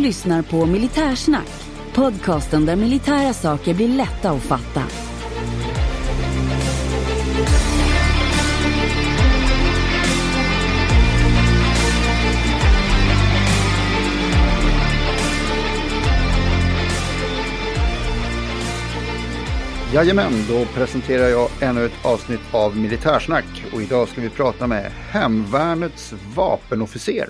[0.00, 1.50] Lyssnar på Militärsnack,
[1.94, 4.82] podcasten där militära saker blir lätta att fatta.
[19.94, 24.92] Jajamän, då presenterar jag ännu ett avsnitt av Militärsnack och idag ska vi prata med
[25.10, 27.28] Hemvärnets vapenofficer.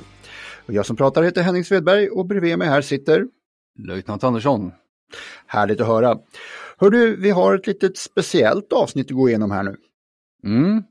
[0.71, 3.27] Och jag som pratar heter Henning Svedberg och bredvid mig här sitter
[3.79, 4.73] Löjtnant Andersson.
[5.47, 6.19] Härligt att höra.
[6.79, 9.77] Hör du, vi har ett litet speciellt avsnitt att gå igenom här nu.
[10.45, 10.83] Mm,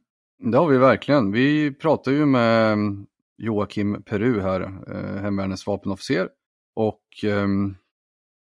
[0.52, 1.32] det har vi verkligen.
[1.32, 2.78] Vi pratar ju med
[3.38, 6.30] Joakim Peru här, eh, Hemvärnets vapenofficer.
[6.76, 7.48] Och eh,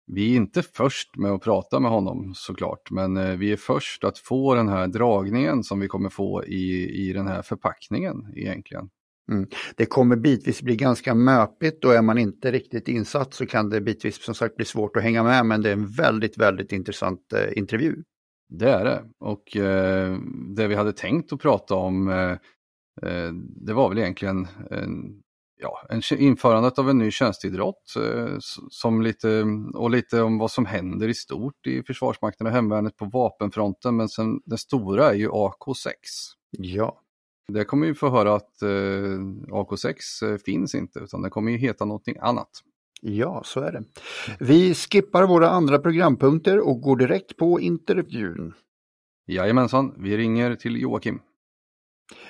[0.06, 4.04] vi är inte först med att prata med honom såklart, men eh, vi är först
[4.04, 8.90] att få den här dragningen som vi kommer få i, i den här förpackningen egentligen.
[9.32, 9.48] Mm.
[9.76, 13.80] Det kommer bitvis bli ganska möpigt och är man inte riktigt insatt så kan det
[13.80, 17.32] bitvis som sagt bli svårt att hänga med men det är en väldigt, väldigt intressant
[17.32, 17.96] eh, intervju.
[18.48, 20.18] Det är det och eh,
[20.56, 22.30] det vi hade tänkt att prata om eh,
[23.10, 23.32] eh
[23.66, 25.22] det var väl egentligen en,
[25.60, 28.36] ja, en, införandet av en ny tjänsteidrott eh,
[28.70, 33.04] som lite, och lite om vad som händer i stort i Försvarsmakten och Hemvärnet på
[33.04, 35.92] vapenfronten men sen det stora är ju AK6.
[36.50, 37.02] Ja.
[37.52, 41.58] Det kommer vi få höra att eh, AK6 eh, finns inte utan det kommer ju
[41.58, 42.50] heta någonting annat.
[43.00, 43.84] Ja, så är det.
[44.40, 48.54] Vi skippar våra andra programpunkter och går direkt på intervjun.
[49.26, 51.20] Jajamensan, vi ringer till Joakim.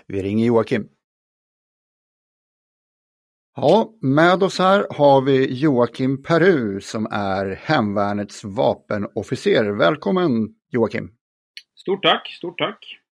[0.07, 0.89] Vi ringer Joakim.
[3.57, 9.71] Ja, med oss här har vi Joakim Peru som är Hemvärnets vapenofficer.
[9.71, 11.11] Välkommen Joakim!
[11.75, 13.06] Stort tack, stort tack!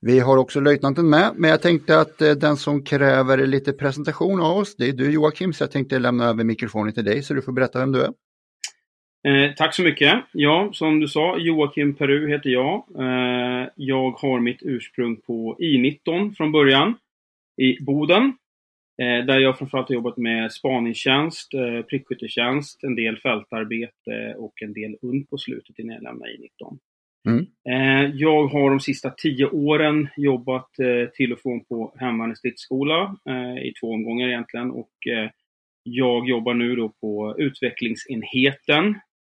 [0.00, 4.40] Vi har också löjtnanten med, men jag tänkte att eh, den som kräver lite presentation
[4.40, 7.34] av oss, det är du Joakim, så jag tänkte lämna över mikrofonen till dig så
[7.34, 8.12] du får berätta vem du är.
[9.26, 10.24] Eh, tack så mycket.
[10.32, 12.84] Ja, som du sa, Joakim Peru heter jag.
[12.98, 16.94] Eh, jag har mitt ursprung på I19 från början,
[17.56, 18.32] i Boden.
[19.02, 24.72] Eh, där jag framförallt har jobbat med spaningstjänst, eh, prickskyttetjänst, en del fältarbete och en
[24.72, 26.78] del und på slutet innan jag lämnade I19.
[27.26, 27.46] Mm.
[27.68, 33.16] Eh, jag har de sista tio åren jobbat eh, till och från på Hemvärnets stridsskola
[33.28, 34.70] eh, i två omgångar egentligen.
[34.70, 34.92] Och
[35.82, 38.94] jag jobbar nu då på utvecklingsenheten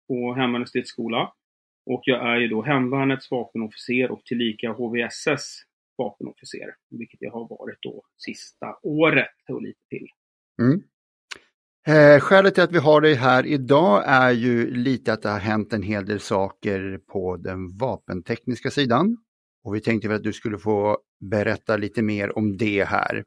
[0.09, 1.33] på Hemvärnets stridsskola.
[1.87, 5.63] Och jag är ju då Hemvärnets vapenofficer och tillika HVSS
[5.99, 10.07] vapenofficer, vilket jag har varit då sista året och lite till.
[10.63, 10.83] Mm.
[11.89, 15.39] Eh, skälet till att vi har dig här idag är ju lite att det har
[15.39, 19.17] hänt en hel del saker på den vapentekniska sidan.
[19.65, 20.99] Och vi tänkte väl att du skulle få
[21.31, 23.25] berätta lite mer om det här.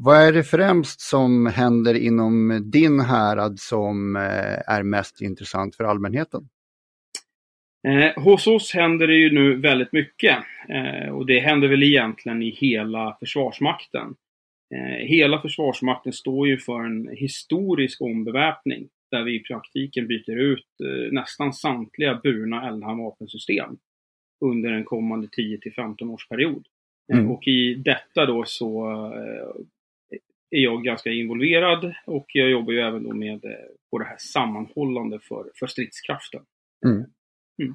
[0.00, 5.84] Vad är det främst som händer inom din härad som eh, är mest intressant för
[5.84, 6.48] allmänheten?
[7.88, 10.36] Eh, hos oss händer det ju nu väldigt mycket.
[10.68, 14.14] Eh, och det händer väl egentligen i hela Försvarsmakten.
[14.74, 20.66] Eh, hela Försvarsmakten står ju för en historisk ombeväpning där vi i praktiken byter ut
[20.84, 23.76] eh, nästan samtliga burna eldhandvapensystem
[24.44, 26.66] under en kommande 10 till 15 årsperiod.
[27.12, 27.30] Eh, mm.
[27.30, 28.86] Och i detta då så
[30.50, 33.40] är jag ganska involverad och jag jobbar ju även då med
[33.90, 36.42] på det här sammanhållande för, för stridskraften.
[37.62, 37.74] Mm.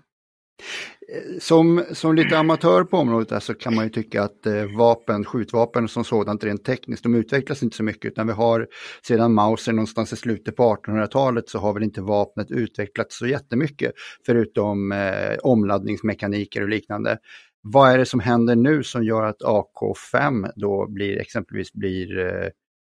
[1.39, 5.87] Som, som lite amatör på området så kan man ju tycka att eh, vapen, skjutvapen
[5.87, 8.67] som sådant rent tekniskt, de utvecklas inte så mycket utan vi har
[9.07, 13.91] sedan Mauser någonstans i slutet på 1800-talet så har väl inte vapnet utvecklats så jättemycket
[14.25, 17.17] förutom eh, omladdningsmekaniker och liknande.
[17.61, 22.49] Vad är det som händer nu som gör att AK5 då blir exempelvis blir, eh,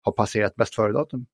[0.02, 1.26] har passerat bäst före-datum?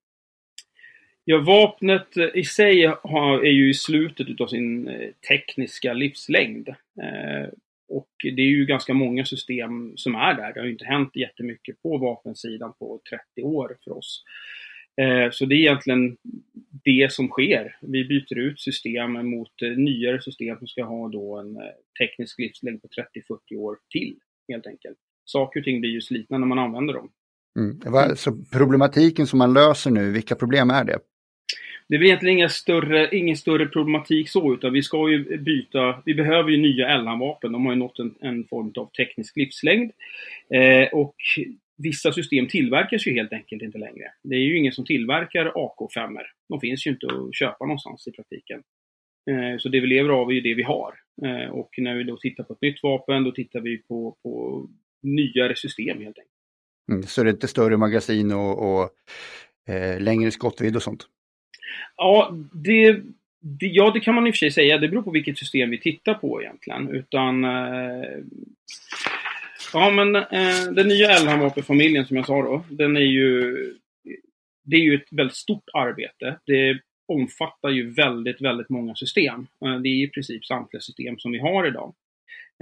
[1.31, 6.69] Ja, vapnet eh, i sig har, är ju i slutet av sin eh, tekniska livslängd.
[6.69, 7.49] Eh,
[7.89, 10.53] och det är ju ganska många system som är där.
[10.53, 14.25] Det har ju inte hänt jättemycket på vapensidan på 30 år för oss.
[15.01, 16.17] Eh, så det är egentligen
[16.85, 17.77] det som sker.
[17.81, 21.63] Vi byter ut system mot eh, nyare system som ska ha då en eh,
[22.01, 22.89] teknisk livslängd på
[23.53, 24.17] 30-40 år till,
[24.49, 24.99] helt enkelt.
[25.25, 27.11] Saker och ting blir ju slitna när man använder dem.
[27.59, 28.17] Mm.
[28.17, 30.99] Så problematiken som man löser nu, vilka problem är det?
[31.89, 36.03] Det är väl egentligen inga större, ingen större problematik så, utan vi ska ju byta,
[36.05, 37.53] vi behöver ju nya L-vapen.
[37.53, 39.93] De har ju nått en, en form av teknisk livslängd.
[40.55, 41.15] Eh, och
[41.79, 44.05] vissa system tillverkas ju helt enkelt inte längre.
[44.23, 46.19] Det är ju ingen som tillverkar AK5.
[46.49, 48.63] De finns ju inte att köpa någonstans i praktiken.
[49.31, 50.95] Eh, så det vi lever av är ju det vi har.
[51.25, 54.67] Eh, och när vi då tittar på ett nytt vapen, då tittar vi på, på
[55.03, 56.35] nyare system helt enkelt.
[56.93, 58.91] Mm, så det är inte större magasin och, och
[59.69, 61.07] eh, längre skottvidd och sånt?
[61.97, 62.93] Ja det,
[63.41, 64.79] det, ja, det kan man i och för sig säga.
[64.79, 66.89] Det beror på vilket system vi tittar på egentligen.
[66.89, 68.19] Utan eh,
[69.73, 73.55] Ja, men eh, den nya Elham-vapenfamiljen som jag sa då, den är ju...
[74.65, 76.39] Det är ju ett väldigt stort arbete.
[76.47, 79.47] Det omfattar ju väldigt, väldigt många system.
[79.65, 81.95] Eh, det är i princip samtliga system som vi har idag.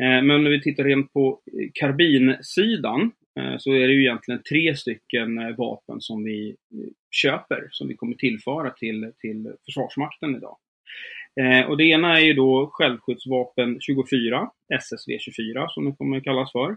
[0.02, 1.40] Eh, men när vi tittar rent på
[1.74, 6.56] karbinsidan eh, så är det ju egentligen tre stycken vapen som vi
[7.16, 10.56] köper, som vi kommer tillföra till, till Försvarsmakten idag.
[11.40, 16.52] Eh, och det ena är ju då självskyddsvapen 24, SSV 24 som det kommer kallas
[16.52, 16.76] för.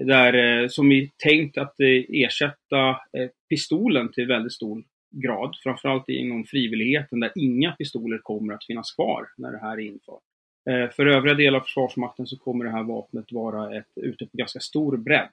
[0.00, 5.56] Där, eh, som är tänkt att eh, ersätta eh, pistolen till väldigt stor grad.
[5.62, 10.22] Framförallt inom frivilligheten där inga pistoler kommer att finnas kvar när det här är infört.
[10.70, 14.36] Eh, för övriga delar av Försvarsmakten så kommer det här vapnet vara ett, ute på
[14.36, 15.28] ganska stor bredd.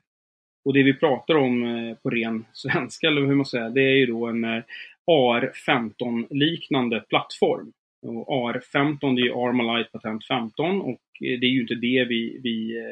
[0.66, 3.96] Och det vi pratar om eh, på ren svenska, eller hur man säger, det är
[3.96, 4.64] ju då en eh,
[5.06, 7.72] AR-15-liknande plattform.
[8.02, 12.06] Och AR-15 det är ju Armalite Patent 15 och eh, det är ju inte det
[12.10, 12.84] vi, vi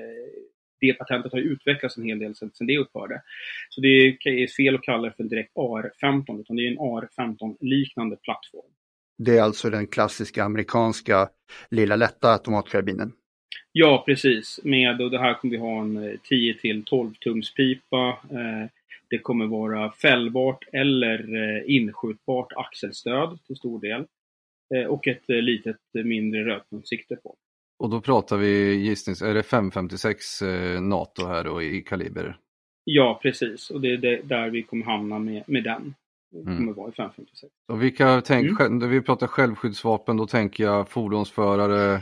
[0.79, 3.21] det patentet har utvecklats en hel del sedan, det upphörde.
[3.69, 8.15] Så det är fel att kalla det för direkt AR-15, utan det är en AR-15-liknande
[8.15, 8.71] plattform.
[9.17, 11.29] Det är alltså den klassiska amerikanska
[11.71, 13.13] lilla lätta automatkarbinen?
[13.71, 14.59] Ja, precis.
[14.63, 18.19] Med, och det här kommer vi ha en 10 eh, till 12 tums pipa.
[18.31, 18.69] Eh,
[19.09, 24.05] det kommer vara fällbart eller eh, inskjutbart axelstöd till stor del.
[24.87, 27.35] Och ett litet mindre rödpunktssikte på.
[27.79, 32.37] Och då pratar vi gissnings, är det 556 eh, NATO här då i kaliber?
[32.83, 33.69] Ja, precis.
[33.69, 35.95] Och det är där vi kommer hamna med, med den.
[36.31, 36.73] Det kommer mm.
[36.73, 37.53] vara i 556.
[37.67, 38.79] Och vilka, tänk, mm.
[38.79, 42.01] När vi pratar självskyddsvapen, då tänker jag fordonsförare,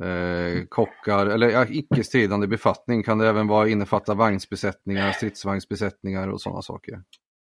[0.00, 3.02] eh, kockar eller ja, icke stridande befattning.
[3.02, 7.02] Kan det även vara innefatta vagnsbesättningar, stridsvagnsbesättningar och sådana saker?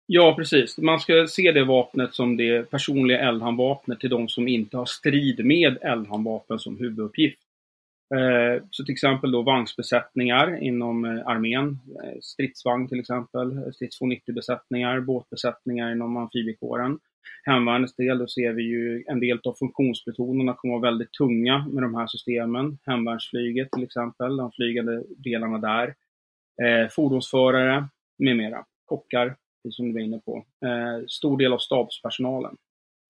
[0.06, 0.78] Ja, precis.
[0.78, 5.46] Man ska se det vapnet som det personliga eldhandvapnet till de som inte har strid
[5.46, 7.40] med eldhandvapen som huvuduppgift.
[8.16, 14.02] Eh, så till exempel då vagnsbesättningar inom eh, armén, eh, stridsvagn till exempel, eh, strids
[14.02, 17.00] 290-besättningar, båtbesättningar inom amfibiekåren.
[17.46, 21.84] Hemvärnets del, då ser vi ju en del av funktionsplutonerna kommer vara väldigt tunga med
[21.84, 22.78] de här systemen.
[22.86, 25.96] Hemvärnsflyget till exempel, de flygande delarna där.
[26.64, 27.88] Eh, fordonsförare
[28.18, 28.66] med mera.
[28.86, 29.36] Kockar,
[29.70, 30.46] som du var inne på.
[30.66, 32.56] Eh, stor del av stabspersonalen.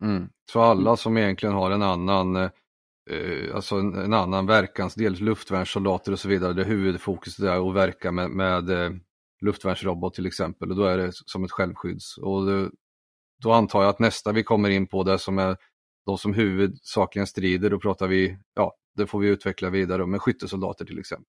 [0.03, 0.29] Mm.
[0.51, 6.19] Så alla som egentligen har en annan eh, alltså en, en, annan verkansdel, luftvärnssoldater och
[6.19, 8.91] så vidare, det huvudfokuset är att verka med, med eh,
[9.41, 12.17] luftvärnsrobot till exempel och då är det som ett självskydds.
[12.17, 12.71] Och
[13.43, 15.57] då antar jag att nästa vi kommer in på det som är
[16.05, 20.85] de som huvudsakligen strider, då pratar vi, ja, det får vi utveckla vidare med skyttesoldater
[20.85, 21.27] till exempel.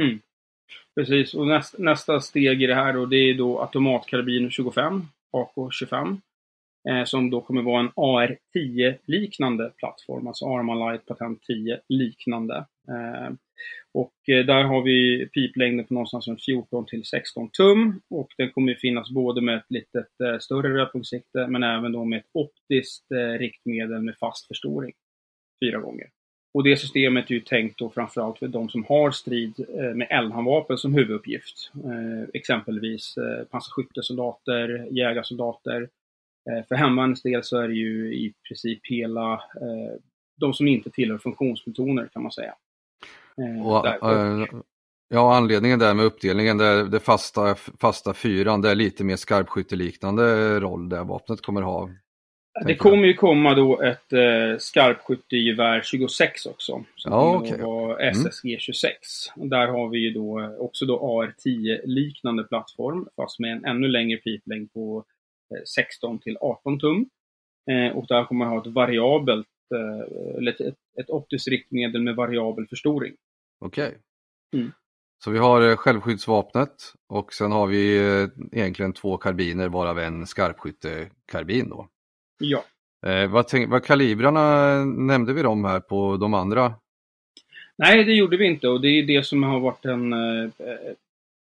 [0.00, 0.18] Mm.
[0.94, 5.02] Precis, och nästa, nästa steg i det här då, det är då automatkarbin 25,
[5.32, 6.20] AK25.
[6.88, 12.56] Eh, som då kommer vara en AR10-liknande plattform, alltså Armalite Patent 10 liknande.
[12.88, 13.34] Eh,
[13.94, 18.50] och eh, där har vi piplängden på någonstans runt 14 till 16 tum och den
[18.50, 23.06] kommer finnas både med ett litet större rödpunktssikte men även då med ett optiskt
[23.38, 24.92] riktmedel med fast förstoring.
[25.64, 26.06] Fyra gånger.
[26.54, 30.78] Och det systemet är ju tänkt då framförallt för de som har strid med eldhandvapen
[30.78, 31.72] som huvuduppgift.
[32.34, 33.14] exempelvis
[33.50, 35.88] pansarskyttesoldater, jägarsoldater,
[36.68, 40.00] för hemvärnets del så är det ju i princip hela eh,
[40.40, 42.54] de som inte tillhör funktionsplutoner kan man säga.
[43.38, 43.86] Eh, och,
[45.08, 50.60] ja, anledningen där med uppdelningen, det, det fasta, fasta fyran, det är lite mer skarpskytteliknande
[50.60, 51.90] roll det vapnet kommer ha.
[52.66, 56.84] Det kommer ju komma då ett eh, skarpskyttegevär 26 också.
[56.96, 57.60] Som ja, okay.
[57.62, 58.96] vara SSG 26.
[59.36, 59.48] Mm.
[59.48, 64.18] Där har vi ju då också då AR10 liknande plattform fast med en ännu längre
[64.18, 65.04] piplängd på
[65.76, 67.06] 16 till 18 tum.
[67.70, 72.16] Eh, och där kommer man ha ett variabelt, eh, eller ett, ett optiskt riktmedel med
[72.16, 73.14] variabel förstoring.
[73.60, 73.88] Okej.
[73.88, 73.98] Okay.
[74.56, 74.72] Mm.
[75.24, 76.74] Så vi har eh, självskyddsvapnet
[77.08, 77.98] och sen har vi
[78.52, 81.88] egentligen två karbiner varav en skarpskyttekarbin då.
[82.38, 82.64] Ja.
[83.06, 86.74] Eh, vad, tänk, vad kalibrarna nämnde vi dem här på de andra?
[87.76, 90.12] Nej, det gjorde vi inte och det är det som har varit en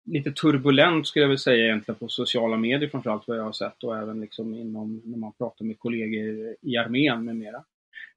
[0.04, 3.84] lite turbulent skulle jag vilja säga egentligen på sociala medier framförallt vad jag har sett
[3.84, 7.64] och även liksom inom när man pratar med kollegor i armén med mera.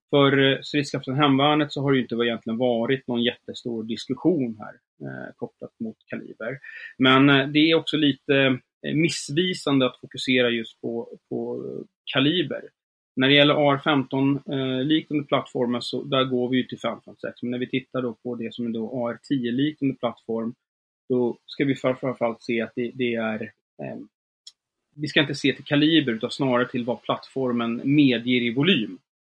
[0.10, 4.74] För eh, stridskraften hemvärnet så har det ju inte egentligen varit någon jättestor diskussion här
[5.08, 6.60] eh, kopplat mot kaliber.
[6.98, 11.64] Men eh, det är också lite eh, missvisande att fokusera just på, på
[12.14, 12.62] kaliber.
[13.16, 17.42] När det gäller AR-15-liknande eh, plattformar så där går vi ju till 556.
[17.42, 20.54] Men när vi tittar då på det som är då AR-10-liknande plattform
[21.10, 23.42] då ska vi framförallt se att det, det är
[23.84, 23.98] eh,
[24.96, 28.98] vi ska inte se till kaliber utan snarare till vad plattformen medger i volym.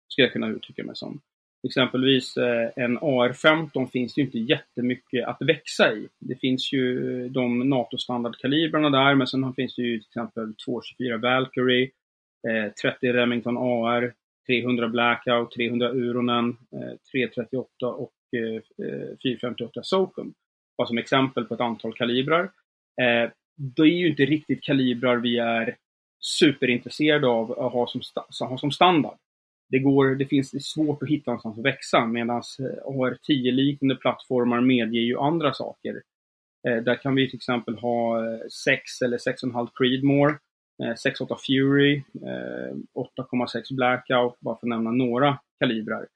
[0.08, 1.20] Ska jag kunna uttrycka mig som.
[1.66, 6.08] Exempelvis eh, en AR-15 finns det ju inte jättemycket att växa i.
[6.18, 11.90] Det finns ju de NATO-standardkalibrarna där, men sen finns det ju till exempel 224 Valkyrie,
[12.48, 14.14] eh, 30 Remington AR,
[14.46, 18.62] 300 Blackout, 300 Uronen, eh, 338 och eh,
[19.22, 20.34] 458 eh, Socum
[20.78, 22.42] bara som exempel på ett antal kalibrar.
[23.02, 25.76] Eh, det är ju inte riktigt kalibrar vi är
[26.20, 28.00] superintresserade av att ha som,
[28.48, 29.18] ha som standard.
[29.70, 33.96] Det, går, det finns det är svårt att hitta någonstans att växa medan eh, AR10-liknande
[33.96, 36.02] plattformar medger ju andra saker.
[36.68, 40.38] Eh, där kan vi till exempel ha eh, 6 eller 6,5 Creedmore,
[40.82, 46.06] eh, 6,8 Fury, eh, 8,6 Blackout, bara för att nämna några kalibrar.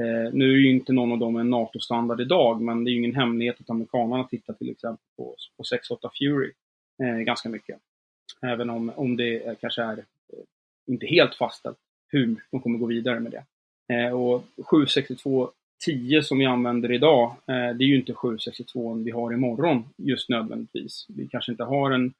[0.00, 2.98] Eh, nu är ju inte någon av dem en NATO-standard idag, men det är ju
[2.98, 6.52] ingen hemlighet att amerikanerna tittar till exempel på, på 6.8 Fury
[7.02, 7.78] eh, ganska mycket.
[8.42, 10.04] Även om, om det kanske är eh,
[10.86, 11.78] inte helt fastställt
[12.08, 13.44] hur de kommer gå vidare med det.
[13.94, 15.50] Eh, och 762
[15.84, 20.28] 10 som vi använder idag, eh, det är ju inte 762 vi har imorgon just
[20.28, 21.06] nödvändigtvis.
[21.08, 22.12] Vi kanske inte har en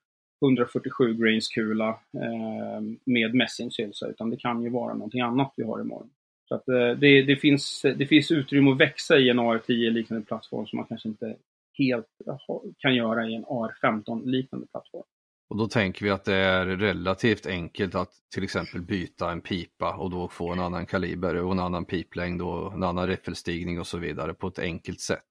[0.42, 5.80] 147 grains kula eh, med mässingsylsa, utan det kan ju vara någonting annat vi har
[5.80, 6.10] imorgon.
[6.50, 10.26] Så att eh, det, det, finns, det finns utrymme att växa i en AR10 liknande
[10.26, 11.36] plattform som man kanske inte
[11.78, 12.06] helt
[12.78, 15.02] kan göra i en AR15 liknande plattform.
[15.50, 19.96] Och då tänker vi att det är relativt enkelt att till exempel byta en pipa
[19.96, 23.86] och då få en annan kaliber och en annan piplängd och en annan räffelstigning och
[23.86, 25.24] så vidare på ett enkelt sätt.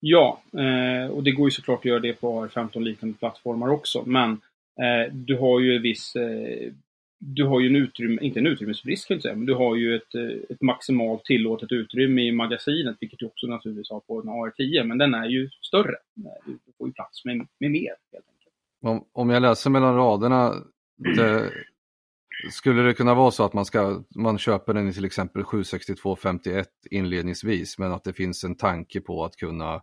[0.00, 4.02] Ja, eh, och det går ju såklart att göra det på AR15 liknande plattformar också,
[4.06, 4.30] men
[4.80, 6.16] eh, du har ju viss
[7.20, 9.96] du har ju en utrymme, inte en utrymmesbrist kan jag säga, men du har ju
[9.96, 14.28] ett, eh, ett maximalt tillåtet utrymme i magasinet, vilket du också naturligtvis har på en
[14.28, 15.96] AR10, men den är ju större.
[16.44, 18.54] Du får ju plats med, med mer helt enkelt.
[18.82, 20.54] Om, om jag läser mellan raderna,
[20.96, 21.50] det,
[22.50, 26.64] skulle det kunna vara så att man, ska, man köper den i till exempel 762.51
[26.90, 29.82] inledningsvis, men att det finns en tanke på att kunna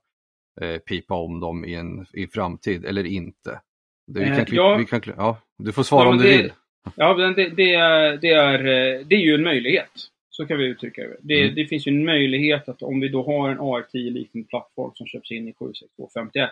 [0.62, 3.62] eh, pipa om dem i en i framtid, eller inte?
[4.08, 6.38] Det, vi kan, eh, ja, vi kan, ja, du får svara ja, om du det,
[6.38, 6.52] vill.
[6.96, 8.64] Ja, det, det, är, det, är,
[9.04, 9.92] det är ju en möjlighet.
[10.30, 11.18] Så kan vi uttrycka det.
[11.22, 11.56] Det, mm.
[11.56, 15.32] det finns ju en möjlighet att om vi då har en AR10-liknande plattform som köps
[15.32, 16.50] in i 76251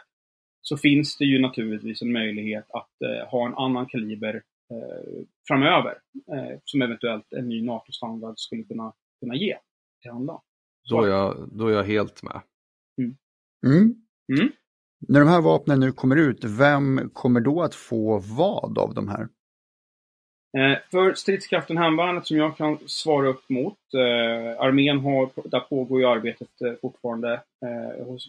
[0.62, 4.36] så finns det ju naturligtvis en möjlighet att eh, ha en annan kaliber
[4.72, 5.98] eh, framöver
[6.32, 9.58] eh, som eventuellt en ny NATO-standard skulle kunna, kunna ge
[10.02, 10.40] till andra.
[10.90, 12.42] Då är, jag, då är jag helt med.
[12.98, 13.16] Mm.
[13.66, 13.96] Mm.
[14.34, 14.52] mm.
[15.08, 19.08] När de här vapnen nu kommer ut, vem kommer då att få vad av de
[19.08, 19.28] här?
[20.58, 23.78] Eh, för stridskraften hemvärnet som jag kan svara upp mot.
[23.94, 27.42] Eh, armén har, där pågår ju arbetet eh, fortfarande.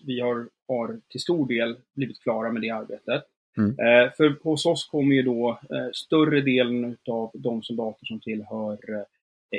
[0.07, 3.23] vi har, har till stor del blivit klara med det arbetet.
[3.57, 3.77] Mm.
[4.17, 5.61] för hos oss kommer ju då
[5.93, 8.79] större delen av de soldater som tillhör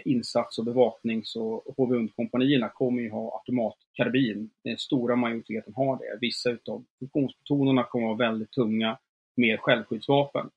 [0.05, 4.49] insats och bevaknings och HV-kompanierna kommer ju ha automatkarbin.
[4.63, 6.17] Den stora majoriteten har det.
[6.21, 8.97] Vissa utav funktionsplutonerna kommer vara väldigt tunga
[9.35, 10.49] med självskyddsvapen.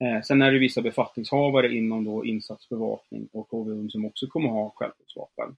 [0.00, 4.72] Eh, sen är det vissa befattningshavare inom då insatsbevakning och KVUM som också kommer ha
[4.76, 5.56] självskyddsvapen.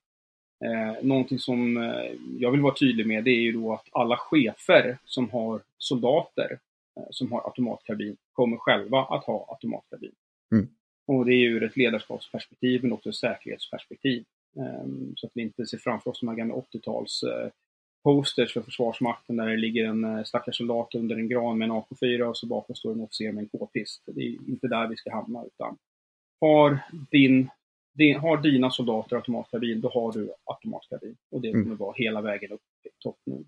[0.65, 4.17] Eh, någonting som eh, jag vill vara tydlig med det är ju då att alla
[4.17, 6.59] chefer som har soldater
[6.97, 10.13] eh, som har automatkarbin kommer själva att ha automatkarbin.
[10.53, 10.69] Mm.
[11.07, 14.25] Och det är ur ett ledarskapsperspektiv men också ett säkerhetsperspektiv.
[14.57, 17.25] Eh, så att vi inte ser framför oss de här gamla 80-tals
[18.03, 21.73] posters för Försvarsmakten där det ligger en eh, stackars soldat under en gran med en
[21.73, 24.03] AK4 och så bakom står en officer med en k-pist.
[24.07, 25.77] Det är inte där vi ska hamna utan
[26.41, 26.79] har,
[27.11, 27.51] din,
[27.95, 31.17] din, har dina soldater automatkarbin, då har du automatkarbin.
[31.31, 31.77] Och det kommer mm.
[31.77, 33.47] vara hela vägen upp till toppnod.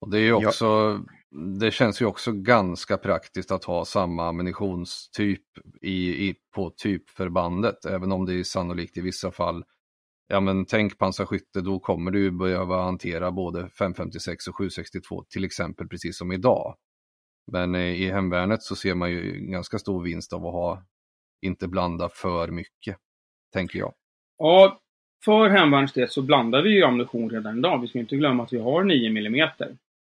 [0.00, 1.38] Och det är ju också, ja.
[1.60, 5.44] det känns ju också ganska praktiskt att ha samma ammunitionstyp
[5.80, 9.64] i, i, på typförbandet, även om det är sannolikt i vissa fall.
[10.30, 15.88] Ja men tänk pansarskytte, då kommer du behöva hantera både 556 och 762 till exempel,
[15.88, 16.76] precis som idag.
[17.52, 20.82] Men eh, i hemvärnet så ser man ju ganska stor vinst av att ha,
[21.42, 22.96] inte blanda för mycket,
[23.52, 23.94] tänker jag.
[24.38, 24.80] Ja,
[25.24, 27.80] för hemvärnets del så blandar vi ju ammunition redan idag.
[27.80, 29.50] Vi ska inte glömma att vi har 9 mm.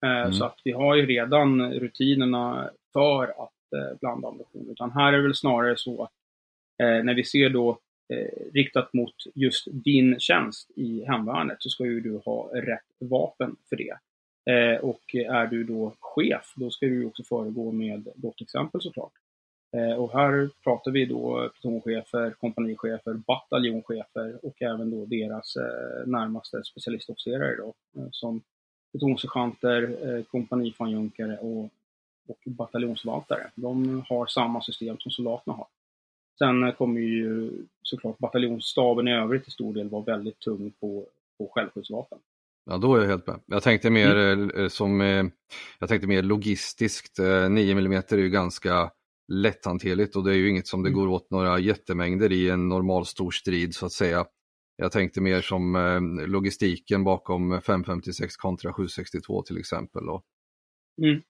[0.05, 0.33] Mm.
[0.33, 4.69] Så att vi har ju redan rutinerna för att eh, blanda ammunition.
[4.69, 6.11] Utan här är det väl snarare så att
[6.81, 7.79] eh, när vi ser då
[8.09, 13.55] Eh, riktat mot just din tjänst i hemvärnet så ska ju du ha rätt vapen
[13.69, 13.97] för det.
[14.51, 19.13] Eh, och är du då chef, då ska du också föregå med gott exempel såklart.
[19.77, 25.57] Eh, och här pratar vi då plutonchefer, kompanichefer, bataljonschefer och även då deras
[26.05, 27.73] närmaste specialistofficerare då,
[28.11, 28.41] som
[28.91, 31.63] plutonsergeanter, eh, kompanifanjunkare och,
[32.27, 33.51] och bataljonsförvaltare.
[33.55, 35.67] De har samma system som soldaterna har.
[36.37, 41.51] Sen kommer ju såklart bataljonsstaben i övrigt till stor del vara väldigt tung på, på
[41.55, 42.19] självskyddsvapen.
[42.65, 43.39] Ja, då är jag helt med.
[43.45, 44.49] Jag tänkte mer mm.
[44.49, 45.25] Eh, som, eh,
[45.79, 47.19] jag tänkte mer logistiskt.
[47.49, 48.91] 9 mm är ju ganska
[49.27, 50.99] lätthanterligt och det är ju inget som det mm.
[50.99, 54.25] går åt några jättemängder i en normal stor strid så att säga.
[54.75, 60.09] Jag tänkte mer som eh, logistiken bakom 556 kontra 762 till exempel.
[60.09, 60.23] Och...
[61.01, 61.21] Mm.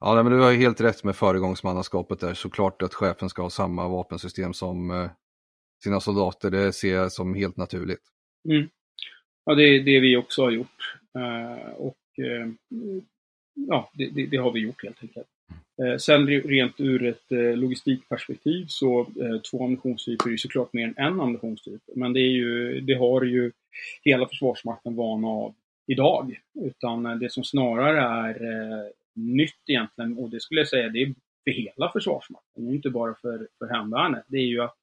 [0.00, 2.34] Ja, men du har helt rätt med föregångsmannaskapet där.
[2.34, 5.10] Såklart att chefen ska ha samma vapensystem som eh,
[5.84, 6.50] sina soldater.
[6.50, 8.02] Det ser jag som helt naturligt.
[8.48, 8.68] Mm.
[9.44, 10.98] Ja, det är det vi också har gjort.
[11.18, 12.48] Eh, och eh,
[13.54, 15.26] ja, det, det, det, har vi gjort helt enkelt.
[15.82, 20.84] Eh, sen rent ur ett eh, logistikperspektiv så eh, två ammunitionstyper är ju såklart mer
[20.84, 21.82] än en ammunitionstyp.
[21.94, 23.52] Men det, är ju, det har ju
[24.02, 25.54] hela Försvarsmakten vana av
[25.86, 26.40] idag.
[26.60, 31.14] Utan eh, det som snarare är nytt egentligen, och det skulle jag säga det är
[31.44, 34.76] för hela Försvarsmakten, inte bara för, för hemvärnet, det är ju att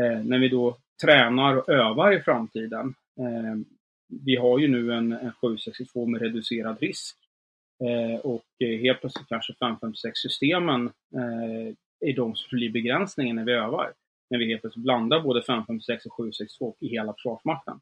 [0.00, 3.56] eh, när vi då tränar och övar i framtiden, eh,
[4.24, 7.16] vi har ju nu en, en 762 med reducerad risk
[7.84, 13.52] Eh, och eh, helt plötsligt kanske 556-systemen eh, är de som blir begränsningen när vi
[13.52, 13.92] övar.
[14.30, 17.80] När vi helt plötsligt blandar både 556 och 762 i hela Försvarsmakten.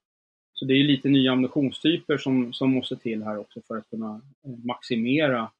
[0.53, 4.21] Så det är lite nya ammunitionstyper som, som måste till här också för att kunna
[4.45, 5.51] eh, maximera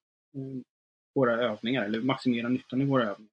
[1.15, 3.31] våra övningar, eller maximera nyttan i våra övningar.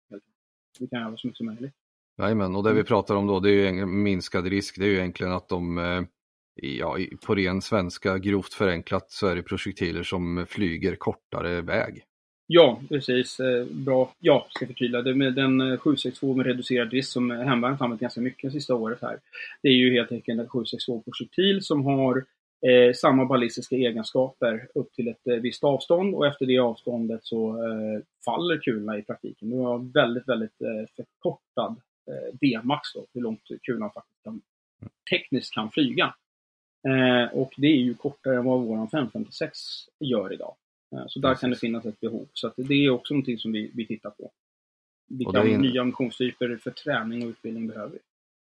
[0.80, 1.74] Vi kan öva så mycket som möjligt.
[2.18, 4.80] Jajamän, och det vi pratar om då, det är ju en minskad risk.
[4.80, 5.78] Det är ju egentligen att de
[6.56, 12.04] ja, på ren svenska, grovt förenklat, så är det projektiler som flyger kortare väg.
[12.48, 13.40] Ja, precis.
[13.40, 14.14] Eh, bra.
[14.20, 15.02] Ja, ska förtydliga.
[15.02, 19.02] Det med den 762 eh, med reducerad risk som hemvärnet använt ganska mycket sista året
[19.02, 19.20] här.
[19.62, 22.26] Det är ju helt enkelt en 762-projektil som har
[22.68, 27.50] eh, samma ballistiska egenskaper upp till ett eh, visst avstånd och efter det avståndet så
[27.50, 29.50] eh, faller kulorna i praktiken.
[29.50, 31.76] Du har väldigt, väldigt eh, förkortad
[32.08, 34.42] eh, D-max då, hur långt kulan faktiskt kan,
[35.10, 36.16] tekniskt kan flyga.
[36.88, 39.60] Eh, och det är ju kortare än vad vår 556
[40.00, 40.56] gör idag.
[40.96, 42.28] Eh, så där kan det finnas ett behov.
[42.34, 44.32] Så det är också någonting som vi, vi tittar på.
[45.08, 45.62] Vilka in...
[45.62, 48.00] nya ammunitionstyper för träning och utbildning behöver vi?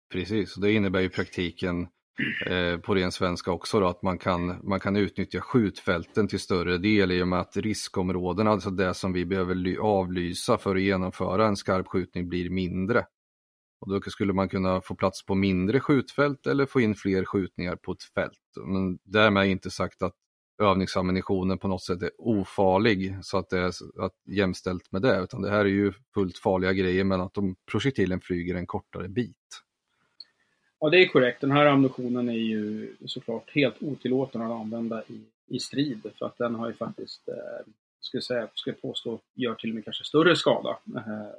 [0.10, 1.88] Precis, och det innebär ju praktiken
[2.46, 6.78] eh, på ren svenska också då, att man kan, man kan utnyttja skjutfälten till större
[6.78, 11.48] del i och med att riskområdena, alltså det som vi behöver avlysa för att genomföra
[11.48, 13.06] en skarp skjutning blir mindre.
[13.82, 17.76] Och då skulle man kunna få plats på mindre skjutfält eller få in fler skjutningar
[17.76, 18.40] på ett fält.
[18.66, 20.14] Men därmed inte sagt att
[20.62, 23.68] övningsammunitionen på något sätt är ofarlig så att det är
[24.06, 27.56] att jämställt med det, utan det här är ju fullt farliga grejer men att de
[27.72, 29.36] projektilen flyger en kortare bit.
[30.82, 31.42] Ja, det är korrekt.
[31.42, 36.38] Den här ammunitionen är ju såklart helt otillåten att använda i, i strid för att
[36.38, 37.66] den har ju faktiskt, eh,
[38.00, 41.36] skulle säga, skulle påstå, gör till och med kanske större skada eh,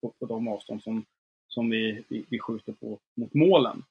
[0.00, 1.04] på, på de avstånd som
[1.54, 3.82] som vi, vi, vi skjuter på mot målen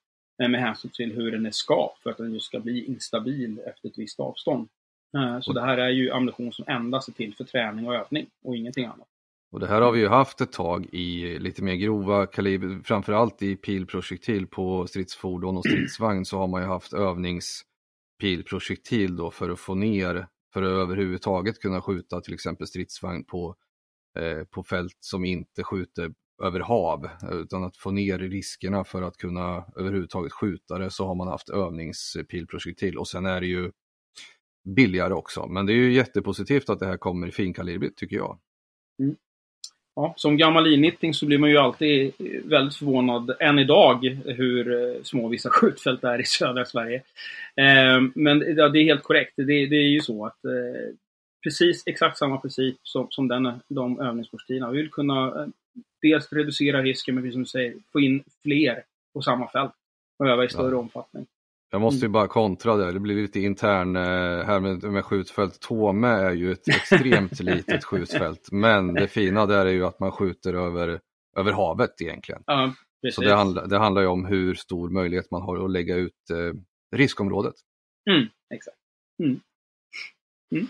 [0.44, 3.60] eh, med hänsyn till hur den är skapt för att den just ska bli instabil
[3.60, 4.68] efter ett visst avstånd.
[5.18, 8.26] Eh, så det här är ju ammunition som endast är till för träning och övning
[8.44, 9.08] och ingenting annat.
[9.54, 13.42] Och det här har vi ju haft ett tag i lite mer grova kaliber, framförallt
[13.42, 19.60] i pilprojektil på stridsfordon och stridsvagn så har man ju haft övningspilprojektil då för att
[19.60, 23.56] få ner, för att överhuvudtaget kunna skjuta till exempel stridsvagn på,
[24.20, 26.13] eh, på fält som inte skjuter
[26.44, 31.16] över hav, utan att få ner riskerna för att kunna överhuvudtaget skjuta det så har
[31.16, 33.72] man haft övningspilprojektil och sen är det ju
[34.76, 35.48] billigare också.
[35.48, 38.39] Men det är ju jättepositivt att det här kommer i finkalibrigt tycker jag.
[39.00, 39.16] Mm.
[39.96, 42.14] Ja, som gammal initting så blir man ju alltid
[42.46, 47.02] väldigt förvånad, än idag, hur eh, små vissa skjutfält är i södra Sverige.
[47.56, 49.34] Eh, men ja, det är helt korrekt.
[49.36, 50.96] Det, det, är ju så att eh,
[51.44, 54.72] precis exakt samma princip som, som den, de övningskurstiderna.
[54.72, 55.48] Vi vill kunna eh,
[56.02, 59.74] dels reducera risken, men som du säger, få in fler på samma fält
[60.20, 60.78] och öva i större ja.
[60.78, 61.26] omfattning.
[61.74, 65.60] Jag måste ju bara kontra det, det blir lite intern eh, här med, med skjutfält.
[65.60, 70.12] Tåme är ju ett extremt litet skjutfält, men det fina där är ju att man
[70.12, 71.00] skjuter över,
[71.38, 72.44] över havet egentligen.
[72.46, 72.74] Ja,
[73.12, 76.30] Så det, handla, det handlar ju om hur stor möjlighet man har att lägga ut
[76.32, 76.60] eh,
[76.96, 77.56] riskområdet.
[78.10, 78.78] Mm, exakt.
[79.24, 79.40] Mm.
[80.56, 80.68] Mm.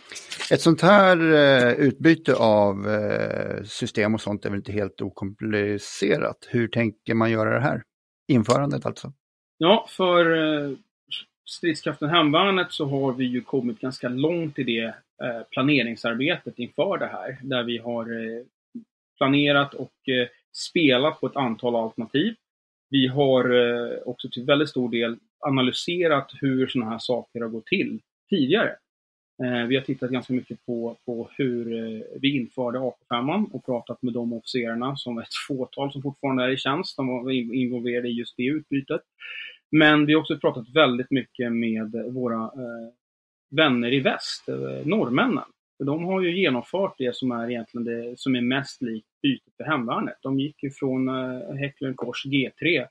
[0.52, 6.48] Ett sånt här eh, utbyte av eh, system och sånt är väl inte helt okomplicerat.
[6.50, 7.84] Hur tänker man göra det här?
[8.28, 9.14] Införandet alltså?
[9.58, 10.78] Ja, för eh,
[11.54, 14.84] stridskraften Hemvärnet så har vi ju kommit ganska långt i det
[15.24, 17.38] eh, planeringsarbetet inför det här.
[17.44, 18.44] Där vi har eh,
[19.18, 22.36] planerat och eh, spelat på ett antal alternativ.
[22.90, 28.00] Vi har också till väldigt stor del analyserat hur sådana här saker har gått till
[28.30, 28.76] tidigare.
[29.68, 31.66] Vi har tittat ganska mycket på, på hur
[32.20, 36.58] vi införde AK5 och pratat med de officerarna som ett fåtal som fortfarande är i
[36.58, 36.98] tjänst.
[36.98, 39.02] De var involverade i just det utbytet.
[39.78, 42.90] Men vi har också pratat väldigt mycket med våra eh,
[43.52, 45.44] vänner i väst, eh, norrmännen.
[45.78, 49.54] För de har ju genomfört det som är egentligen det som är mest likt bytet
[49.58, 50.18] för hemvärnet.
[50.22, 52.88] De gick ju från eh, Häcklund Kors G3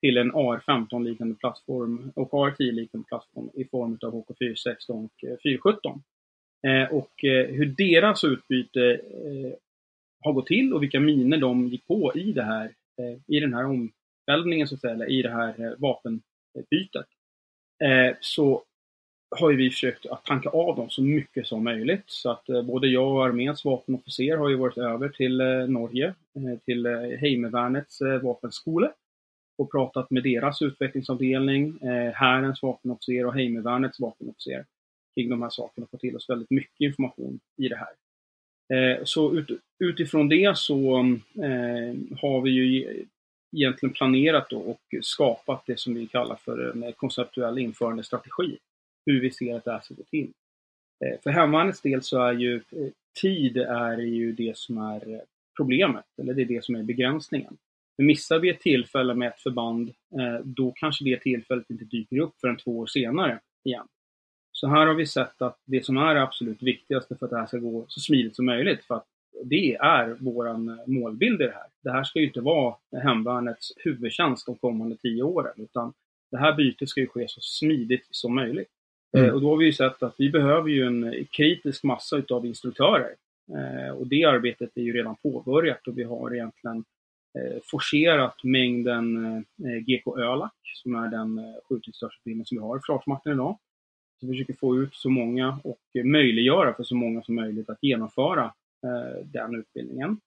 [0.00, 6.02] till en AR-15-liknande plattform och AR-10-liknande plattform i form av HK416 och 417.
[6.66, 9.52] Eh, och eh, hur deras utbyte eh,
[10.20, 12.64] har gått till och vilka miner de gick på i, det här,
[12.98, 13.92] eh, i den här om,
[14.26, 17.06] omställningen så att säga, i det här eh, vapenbytet,
[17.84, 18.62] eh, så
[19.40, 22.04] har vi försökt att tanka av dem så mycket som möjligt.
[22.06, 26.14] Så att eh, både jag och arméns vapenofficer har ju varit över till Norge,
[26.64, 26.86] till
[27.20, 28.92] Heimevärnets vapenskola
[29.58, 31.78] och pratat med deras utvecklingsavdelning,
[32.14, 34.64] Härens vapenofficer och Heimevärnets vapenofficer
[35.14, 39.04] kring de här sakerna och fått till oss väldigt mycket information i det här.
[39.04, 39.44] Så
[39.78, 40.96] utifrån det så
[42.20, 43.04] har vi ju
[43.56, 48.58] egentligen planerat då och skapat det som vi kallar för en eh, konceptuell införandestrategi.
[49.06, 50.32] Hur vi ser att det här ska gå till.
[51.04, 52.88] Eh, för hemvärnets del så är ju eh,
[53.20, 55.22] tid är ju det som är
[55.56, 57.56] problemet, eller det är det som är begränsningen.
[57.98, 59.92] Men missar vi ett tillfälle med ett förband,
[60.44, 63.86] då kanske det tillfället inte dyker upp förrän två år senare igen.
[64.52, 67.38] Så här har vi sett att det som är det absolut viktigaste för att det
[67.38, 69.06] här ska gå så smidigt som möjligt, för att
[69.44, 70.56] det är vår
[70.90, 71.66] målbild i det här.
[71.86, 75.92] Det här ska ju inte vara hemvärnets huvudtjänst de kommande tio åren, utan
[76.30, 78.68] det här bytet ska ju ske så smidigt som möjligt.
[79.16, 79.26] Mm.
[79.26, 82.46] Eh, och då har vi ju sett att vi behöver ju en kritisk massa utav
[82.46, 83.14] instruktörer.
[83.54, 86.84] Eh, och det arbetet är ju redan påbörjat och vi har egentligen
[87.38, 93.58] eh, forcerat mängden GK Ölac, som är den skjutinstruktörsutbildning som vi har i Försvarsmakten idag.
[94.20, 97.78] Så vi försöker få ut så många och möjliggöra för så många som möjligt att
[97.82, 98.52] genomföra
[99.24, 100.20] den utbildningen.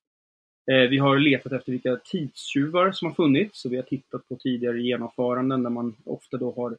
[0.71, 4.35] Eh, vi har letat efter vilka tidstjuvar som har funnits, så vi har tittat på
[4.35, 6.71] tidigare genomföranden där man ofta då har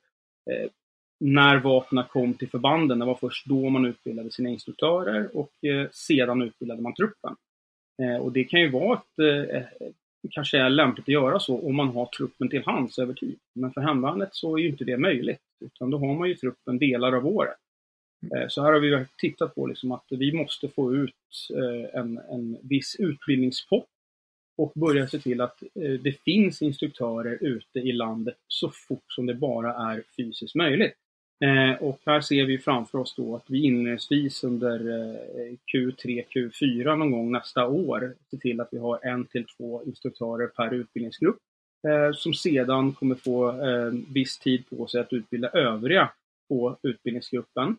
[0.50, 0.70] eh,
[1.20, 5.88] när vapnen kom till förbanden, det var först då man utbildade sina instruktörer och eh,
[5.92, 7.37] sedan utbildade man truppen.
[8.03, 9.68] Eh, och det kan ju vara ett,
[10.31, 13.38] kanske är lämpligt att göra så om man har truppen till hands över tid.
[13.55, 16.79] Men för hemvärnet så är ju inte det möjligt, utan då har man ju truppen
[16.79, 17.57] delar av året.
[18.23, 21.15] Eh, så här har vi tittat på liksom att vi måste få ut
[21.55, 23.89] eh, en, en viss utbildningspott
[24.57, 29.27] och börja se till att eh, det finns instruktörer ute i landet så fort som
[29.27, 30.95] det bara är fysiskt möjligt.
[31.81, 34.79] Och här ser vi framför oss då att vi inledningsvis under
[35.73, 40.47] Q3, Q4 någon gång nästa år ser till att vi har en till två instruktörer
[40.47, 41.37] per utbildningsgrupp
[42.15, 43.55] som sedan kommer få
[44.09, 46.11] viss tid på sig att utbilda övriga
[46.49, 47.77] på utbildningsgruppen.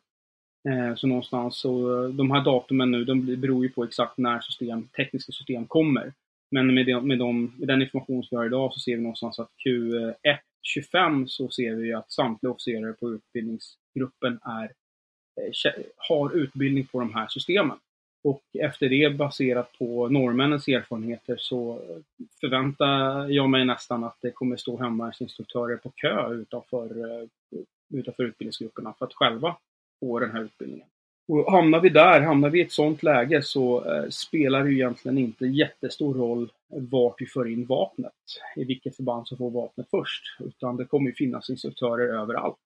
[0.69, 4.39] Eh, så någonstans, så eh, de här datumen nu, de beror ju på exakt när
[4.39, 6.13] system, tekniska system kommer.
[6.52, 9.02] Men med, de, med, de, med den information som vi har idag så ser vi
[9.02, 16.36] någonstans att Q1 25 så ser vi att samtliga officerare på utbildningsgruppen är, eh, har
[16.36, 17.78] utbildning på de här systemen.
[18.24, 21.82] Och efter det, baserat på norrmännens erfarenheter, så
[22.41, 27.28] förväntar jag mig nästan att det kommer stå hemvärnsinstruktörer på kö utanför, eh,
[27.93, 29.56] utanför utbildningsgrupperna för att själva
[30.02, 30.88] på den här utbildningen.
[31.28, 35.18] Och hamnar vi där, hamnar vi i ett sådant läge så eh, spelar det egentligen
[35.18, 38.14] inte jättestor roll vart vi för in vapnet,
[38.56, 42.58] i vilket förband som får vapnet först, utan det kommer ju finnas instruktörer överallt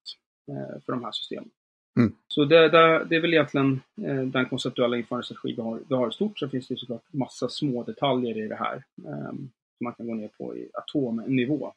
[0.48, 1.50] eh, för de här systemen.
[1.96, 2.12] Mm.
[2.28, 6.08] Så det, det, det, är väl egentligen eh, den konceptuella införandestrategi vi har, vi har
[6.08, 6.38] i stort.
[6.38, 9.30] Så finns det såklart massa små detaljer i det här eh,
[9.78, 11.72] som man kan gå ner på i atomnivå,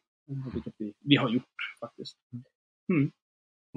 [0.54, 2.17] vilket vi, vi har gjort faktiskt.
[2.89, 3.12] Mm.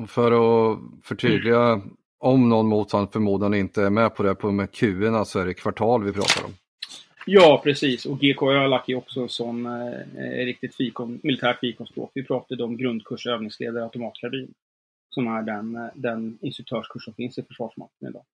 [0.06, 1.82] För att förtydliga
[2.18, 5.54] om någon mot förmodan inte är med på det på med q så är det
[5.54, 6.52] kvartal vi pratar om.
[7.26, 8.06] Ja, precis.
[8.06, 12.10] Och GK Ölac är också en sån eh, riktigt fikon, militärt fikonspråk.
[12.14, 14.54] Vi pratade om grundkurs övningsledare automatkarbin.
[15.10, 18.24] Som är den, den instruktörskurs som finns i Försvarsmakten idag.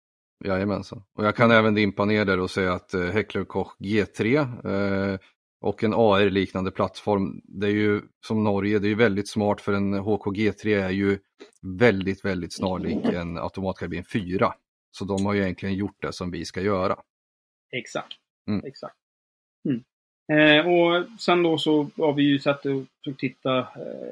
[0.44, 1.02] Jajamensan.
[1.14, 4.36] Och jag kan även dimpa ner där och säga att eh, Heckler Koch G3
[5.12, 5.18] eh,
[5.60, 9.72] och en AR-liknande plattform, det är ju som Norge, det är ju väldigt smart för
[9.72, 11.18] en HKG3 är ju
[11.62, 14.54] väldigt, väldigt snarlik en automatkarbin 4.
[14.90, 16.96] Så de har ju egentligen gjort det som vi ska göra.
[17.72, 18.12] Exakt.
[18.48, 18.64] Mm.
[18.64, 18.96] Exakt.
[19.68, 19.84] Mm.
[20.32, 23.66] Eh, och sen då så har vi ju sett och titta eh,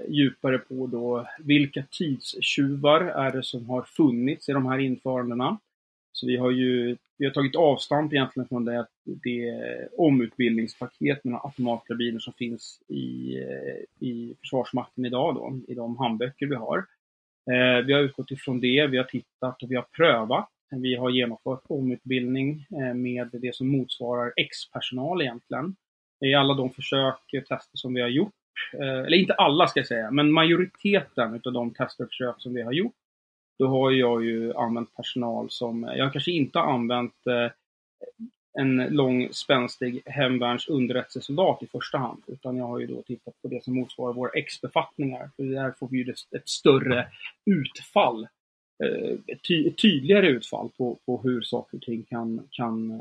[0.09, 5.59] djupare på då vilka tidstjuvar är det som har funnits i de här införandena.
[6.13, 9.55] Så vi har ju vi har tagit avstamp egentligen från det, det
[9.99, 13.37] omutbildningspaket med automatkarbiner som finns i,
[14.01, 16.79] i Försvarsmakten idag då, i de handböcker vi har.
[17.51, 20.49] Eh, vi har utgått ifrån det, vi har tittat och vi har prövat.
[20.71, 25.77] Vi har genomfört omutbildning eh, med det som motsvarar ex-personal egentligen.
[26.21, 28.33] I alla de försök och tester som vi har gjort,
[28.73, 32.55] eh, eller inte alla ska jag säga, men majoriteten av de tester och försök som
[32.55, 32.95] vi har gjort
[33.59, 37.51] då har jag ju använt personal som, jag kanske inte har använt eh,
[38.59, 43.49] en lång spänstig hemvärns underrättelsesoldat i första hand, utan jag har ju då tittat på
[43.49, 45.31] det som motsvarar våra ex-befattningar.
[45.37, 47.07] För där får vi ju ett större
[47.47, 48.29] utfall,
[48.85, 53.01] eh, ett, ty tydligare utfall på, på hur saker och ting kan, kan eh,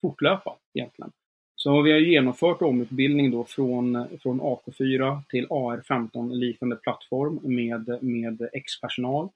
[0.00, 1.12] fortlöpa egentligen.
[1.58, 8.48] Så vi har genomfört omutbildning då från, från AK4 till AR15 liknande plattform med, med
[8.52, 9.30] ex-personal eh,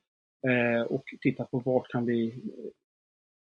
[0.48, 2.34] Eh, och tittat på vart kan vi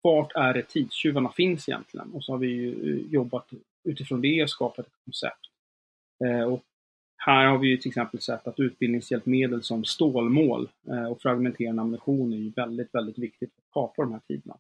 [0.03, 2.13] vart är det tidstjuvarna finns egentligen?
[2.13, 3.51] Och så har vi ju eh, jobbat
[3.85, 5.41] utifrån det och skapat ett koncept.
[6.25, 6.63] Eh, och
[7.17, 12.33] här har vi ju till exempel sett att utbildningshjälpmedel som stålmål eh, och fragmenterande ammunition
[12.33, 14.57] är ju väldigt, väldigt viktigt för att kapa de här tiderna.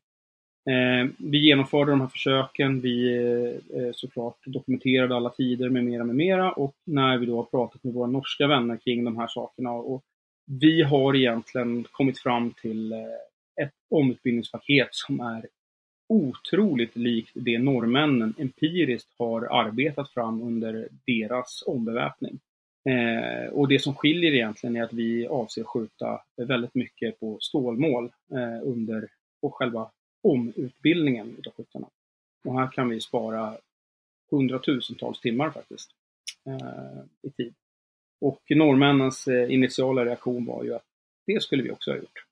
[0.70, 6.04] Eh, vi genomförde de här försöken, vi eh, eh såklart dokumenterade alla tider med mera,
[6.04, 9.28] med mera och när vi då har pratat med våra norska vänner kring de här
[9.28, 10.04] sakerna och
[10.46, 15.46] vi har egentligen kommit fram till eh, ett omutbildningspaket som är
[16.08, 22.40] otroligt likt det norrmännen empiriskt har arbetat fram under deras ombeväpning.
[22.88, 28.04] Eh, och det som skiljer egentligen är att vi avser skjuta väldigt mycket på stålmål
[28.32, 29.08] eh, under
[29.40, 29.90] på själva
[30.22, 31.86] omutbildningen utav skyttarna.
[32.44, 33.56] Och här kan vi spara
[34.30, 35.90] hundratusentals timmar faktiskt
[36.46, 37.54] eh, i tid.
[38.20, 40.84] Och norrmännens eh, initiala reaktion var ju att
[41.26, 42.24] det skulle vi också ha gjort.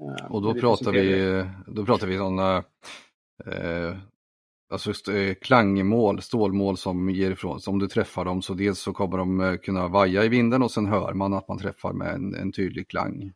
[0.00, 2.56] Eh, och då pratar vi, då pratar vi sådana
[3.46, 3.96] eh,
[4.68, 7.70] alltså eh, klangmål, stålmål som ger ifrån sig.
[7.70, 10.86] Om du träffar dem så dels så kommer de kunna vaja i vinden och sen
[10.86, 13.32] hör man att man träffar med en, en tydlig klang.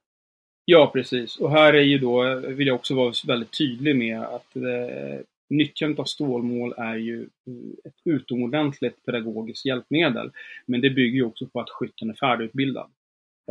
[0.65, 1.37] Ja, precis.
[1.37, 5.99] Och här är ju då, vill jag också vara väldigt tydlig med att eh, nyttjandet
[5.99, 10.31] av stålmål är ju mm, ett utomordentligt pedagogiskt hjälpmedel.
[10.67, 12.91] Men det bygger ju också på att skytten är färdigutbildad.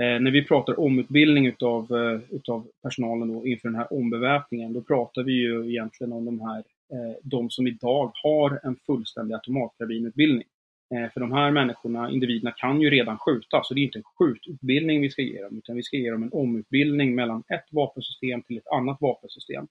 [0.01, 4.81] Eh, när vi pratar omutbildning utav, eh, utav personalen då inför den här ombeväpningen, då
[4.81, 6.57] pratar vi ju egentligen om de här,
[6.93, 10.47] eh, de som idag har en fullständig automatkarbinutbildning.
[10.95, 14.03] Eh, för de här människorna, individerna, kan ju redan skjuta, så det är inte en
[14.03, 18.41] skjututbildning vi ska ge dem, utan vi ska ge dem en omutbildning mellan ett vapensystem
[18.41, 19.67] till ett annat vapensystem.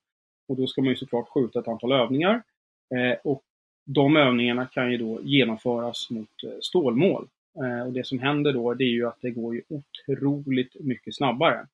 [0.48, 2.42] Och då ska man ju såklart skjuta ett antal övningar.
[2.94, 3.42] Eh, och
[3.84, 7.28] de övningarna kan ju då genomföras mot eh, stålmål.
[7.58, 11.16] Eh, och det som händer då, det är ju att det går ju otroligt mycket
[11.16, 11.66] snabbare.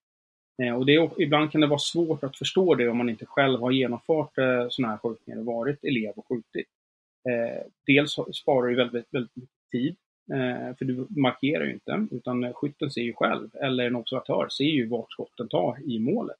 [0.62, 3.26] Eh, och det är, ibland kan det vara svårt att förstå det om man inte
[3.26, 6.68] själv har genomfört eh, sådana här skjutningar och varit elev och skjutit.
[7.28, 9.96] Eh, dels sparar du väldigt, väldigt mycket tid,
[10.32, 14.64] eh, för du markerar ju inte, utan skytten ser ju själv, eller en observatör ser
[14.64, 16.36] ju vart skotten tar i målet.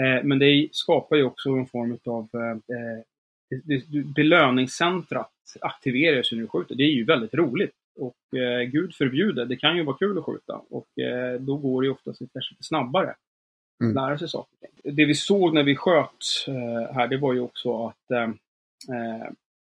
[0.00, 3.04] Eh, men det skapar ju också en form av eh,
[4.04, 6.74] belöningscentrat aktiveras när du skjuter.
[6.74, 7.74] Det är ju väldigt roligt.
[7.96, 10.60] Och eh, gud förbjude, det kan ju vara kul att skjuta.
[10.70, 13.14] Och eh, då går det ju oftast lite snabbare.
[13.82, 13.94] Mm.
[13.94, 14.68] Lära sig saker.
[14.84, 18.22] Det vi såg när vi sköt eh, här, det var ju också att eh,
[18.96, 19.28] eh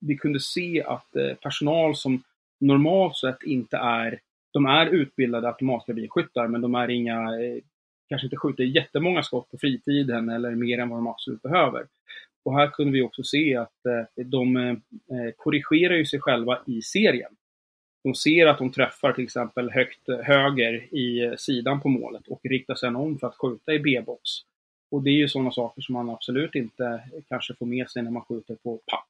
[0.07, 2.23] vi kunde se att eh, personal som
[2.61, 4.21] normalt sett inte är
[4.53, 7.29] de är utbildade automatkarbinsskyttar, men de är inga
[8.09, 11.87] kanske inte skjuter jättemånga skott på fritiden eller mer än vad de absolut behöver.
[12.45, 14.75] Och här kunde vi också se att eh, de eh,
[15.37, 17.33] korrigerar ju sig själva i serien.
[18.05, 22.41] De ser att de träffar till exempel högt eh, höger i sidan på målet och
[22.45, 24.21] riktar sedan om för att skjuta i B-box.
[24.91, 28.11] Och det är ju sådana saker som man absolut inte kanske får med sig när
[28.11, 29.09] man skjuter på papp.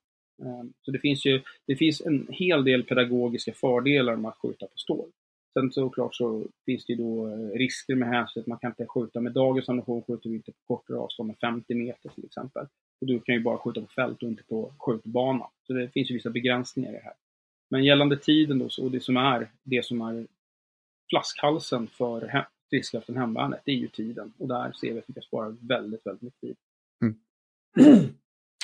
[0.83, 4.77] Så det finns ju det finns en hel del pedagogiska fördelar med att skjuta på
[4.77, 5.11] stål.
[5.55, 8.87] Sen såklart så finns det ju då eh, risker med hänsyn att man kan inte
[8.87, 12.67] skjuta med dagens ammunition skjuter vi inte på kortare avstånd med 50 meter till exempel.
[13.01, 15.47] Och du kan ju bara skjuta på fält och inte på skjutbana.
[15.67, 17.15] Så det finns ju vissa begränsningar i det här.
[17.71, 20.27] Men gällande tiden då, och det som är det som är
[21.09, 24.33] flaskhalsen för stridskraften hemvärnet, det är ju tiden.
[24.39, 26.57] Och där ser vi att vi kan spara väldigt, väldigt mycket tid.
[27.03, 27.17] Mm.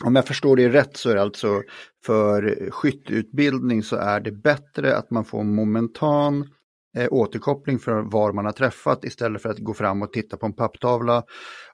[0.04, 1.62] Om jag förstår det rätt så är det alltså
[2.04, 6.48] för skytteutbildning så är det bättre att man får momentan eh,
[6.96, 10.46] Eh, återkoppling för var man har träffat istället för att gå fram och titta på
[10.46, 11.24] en papptavla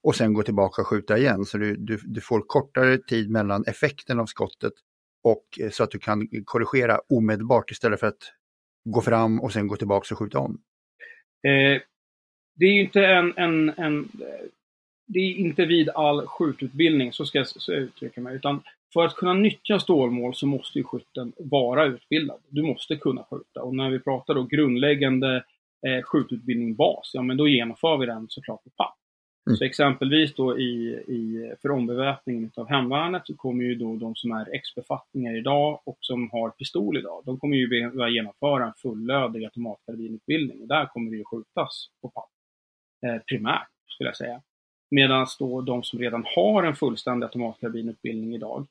[0.03, 1.45] och sen gå tillbaka och skjuta igen.
[1.45, 4.73] Så du, du, du får kortare tid mellan effekten av skottet
[5.23, 8.33] och eh, så att du kan korrigera omedelbart istället för att
[8.85, 10.61] gå fram och sen gå tillbaka och skjuta om.
[11.43, 11.81] Eh,
[12.55, 14.47] det är ju inte en, en, en eh,
[15.07, 18.63] det är inte vid all skjututbildning, så ska jag, så uttrycka mig, utan
[18.97, 22.41] för att kunna nyttja stålmål så måste ju skytten vara utbildad.
[22.49, 25.45] Du måste kunna skjuta och när vi pratar då grundläggande
[25.87, 28.97] eh, skjututbildning bas, ja men då genomför vi den såklart på papp.
[29.47, 29.57] Mm.
[29.57, 34.33] Så exempelvis då i, i, för ombeväpningen av hemvärnet så kommer ju då de som
[34.33, 39.45] är ex-befattningar idag och som har pistol idag, de kommer ju behöva genomföra en fullödig
[39.45, 40.67] automatkarbinutbildning.
[40.67, 42.31] Där kommer det ju skjutas på papp.
[43.07, 44.41] Eh, primärt, skulle jag säga.
[44.91, 48.67] Medan då de som redan har en fullständig automatkarbinutbildning idag,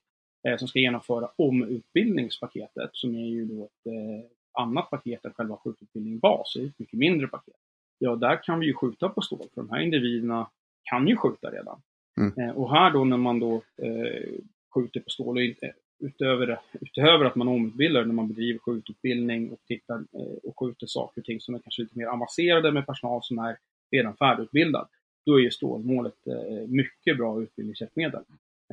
[0.57, 4.29] som ska genomföra omutbildningspaketet, som är ju då ett eh,
[4.61, 7.55] annat paket än själva skjututbildning bas, ett mycket mindre paket.
[7.97, 10.49] Ja, där kan vi ju skjuta på stål, för de här individerna
[10.83, 11.81] kan ju skjuta redan.
[12.17, 12.39] Mm.
[12.39, 14.33] Eh, och här då när man då eh,
[14.73, 19.59] skjuter på stål, och inte, utöver, utöver att man omutbildar när man bedriver skjututbildning och
[19.67, 23.23] tittar eh, och skjuter saker och ting som är kanske lite mer avancerade med personal
[23.23, 23.57] som är
[23.91, 24.87] redan färdigutbildad,
[25.25, 28.23] då är ju stålmålet eh, mycket bra utbildningshjälpmedel.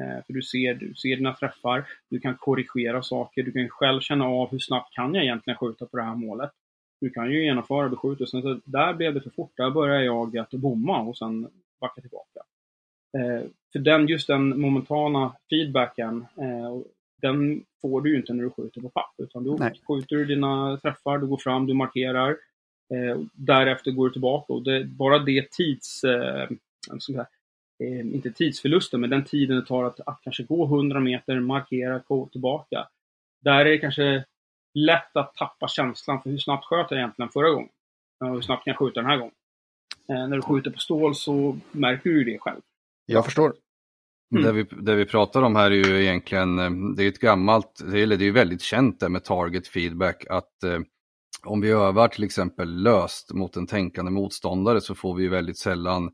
[0.00, 4.00] Eh, för du ser, du ser dina träffar, du kan korrigera saker, du kan själv
[4.00, 6.50] känna av hur snabbt kan jag egentligen skjuta på det här målet.
[7.00, 10.00] Du kan ju genomföra, du skjuter, sen så där blev det för fort, där börjar
[10.00, 11.48] jag att bomma och sen
[11.80, 12.40] backa tillbaka.
[13.18, 16.26] Eh, för den, just den momentana feedbacken,
[17.22, 19.80] den får du ju inte när du skjuter på papp, utan då Nej.
[19.88, 22.36] skjuter du dina träffar, du går fram, du markerar,
[22.92, 26.04] Eh, därefter går du tillbaka och det, bara det tids...
[26.04, 27.26] Eh, eh,
[27.84, 32.26] inte tidsförlusten, men den tiden det tar att, att kanske gå 100 meter, markera, gå
[32.26, 32.88] tillbaka.
[33.44, 34.24] Där är det kanske
[34.74, 37.68] lätt att tappa känslan för hur snabbt sköt jag egentligen förra gången?
[38.20, 39.34] Och hur snabbt kan jag skjuta den här gången?
[40.08, 42.60] Eh, när du skjuter på stål så märker du det själv.
[43.06, 43.52] Jag förstår.
[44.34, 44.44] Mm.
[44.44, 47.82] Det, vi, det vi pratar om här är ju egentligen, eh, det är ett gammalt,
[47.92, 50.80] det är, det är väldigt känt det med target feedback, att eh,
[51.44, 56.04] om vi övar till exempel löst mot en tänkande motståndare så får vi väldigt sällan
[56.04, 56.10] eh,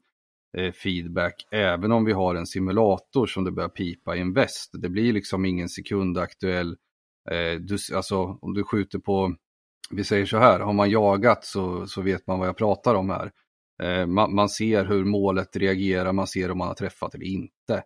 [0.82, 4.70] feedback även om vi har en simulator som det börjar pipa i en väst.
[4.72, 6.76] Det blir liksom ingen sekundaktuell,
[7.30, 9.34] eh, du, alltså om du skjuter på,
[9.90, 13.10] vi säger så här, har man jagat så, så vet man vad jag pratar om
[13.10, 13.30] här.
[13.82, 17.82] Eh, man, man, ser hur målet reagerar, man ser om man har träffat eller inte.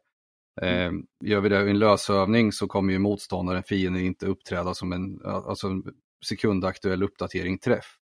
[0.62, 0.92] Eh,
[1.25, 5.20] gör vi det i en lösövning så kommer ju motståndaren, fienden, inte uppträda som en,
[5.25, 5.68] alltså
[6.29, 7.96] sekundaktuell uppdatering träff.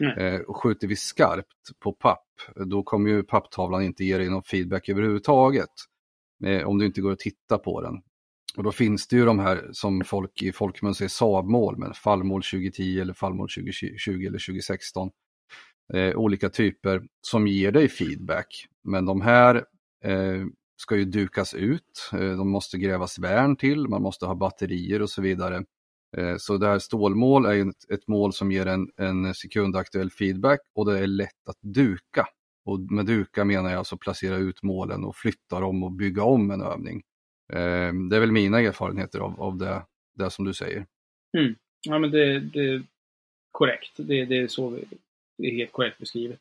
[0.00, 0.18] Mm.
[0.18, 2.26] Eh, och skjuter vi skarpt på papp,
[2.66, 5.70] då kommer ju papptavlan inte ge dig någon feedback överhuvudtaget.
[6.44, 7.94] Eh, om du inte går och tittar på den.
[8.56, 12.42] Och då finns det ju de här som folk i folkmun säger Saab-mål, men fallmål
[12.42, 15.10] 2010 eller fallmål 2020 eller 2016.
[15.94, 18.66] Eh, olika typer som ger dig feedback.
[18.84, 19.54] Men de här
[20.04, 20.44] eh,
[20.76, 25.10] ska ju dukas ut, eh, de måste grävas värn till, man måste ha batterier och
[25.10, 25.64] så vidare.
[26.16, 30.86] Eh, så det här stålmål är ett, mål som ger en, en sekundaktuell feedback och
[30.86, 32.26] det är lätt att duka.
[32.64, 36.50] Och med duka menar jag alltså placera ut målen och flytta dem och bygga om
[36.50, 37.02] en övning.
[37.52, 39.82] Eh, det är väl mina erfarenheter av, av det,
[40.14, 40.86] det som du säger.
[41.38, 41.54] Mm.
[41.82, 42.82] Ja men det, det är
[43.50, 43.92] korrekt.
[43.96, 44.84] Det, det är så vi,
[45.38, 46.40] det är helt korrekt beskrivet.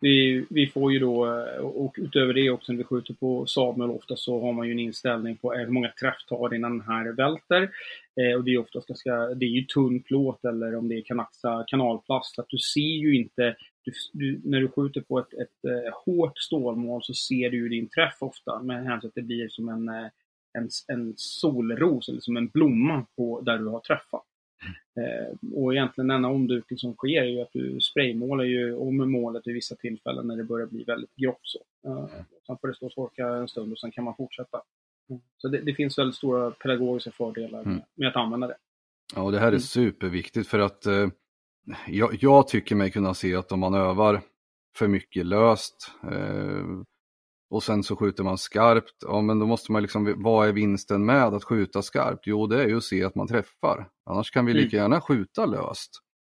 [0.00, 3.90] Vi, vi får ju då, eh, och utöver det också när vi skjuter på Samuel,
[3.90, 7.12] ofta så har man ju en inställning på hur många träff tar innan den här
[7.12, 7.62] välter.
[8.20, 11.02] Eh, och det är oftast ganska, det är ju tunn plåt eller om det är
[11.02, 12.38] kanaxa kanalplast.
[12.38, 16.38] Att du ser ju inte, du, du, när du skjuter på ett, ett, ett hårt
[16.38, 19.68] stålmål så ser du ju din träff ofta med hänsyn till att det blir som
[19.68, 20.10] en, eh,
[20.58, 24.24] en, en solros eller som en blomma på där du har träffat.
[24.96, 29.46] Eh, och egentligen denna omdukning som sker är ju att du spraymålar ju om målet
[29.46, 31.40] vid vissa tillfällen när det börjar bli väldigt grått.
[31.42, 31.58] Så.
[31.86, 32.08] Eh,
[32.46, 34.62] sen får det stå och torka en stund och sen kan man fortsätta.
[35.10, 35.22] Mm.
[35.36, 37.80] Så det, det, finns väldigt stora pedagogiska fördelar mm.
[37.94, 38.56] med att använda det.
[39.14, 39.60] Ja, det här är mm.
[39.60, 41.08] superviktigt för att eh,
[41.86, 44.20] jag, jag, tycker mig kunna se att om man övar
[44.76, 46.64] för mycket löst eh,
[47.50, 51.06] och sen så skjuter man skarpt, ja men då måste man liksom, vad är vinsten
[51.06, 52.26] med att skjuta skarpt?
[52.26, 53.88] Jo det är ju att se att man träffar.
[54.10, 54.64] Annars kan vi mm.
[54.64, 55.90] lika gärna skjuta löst.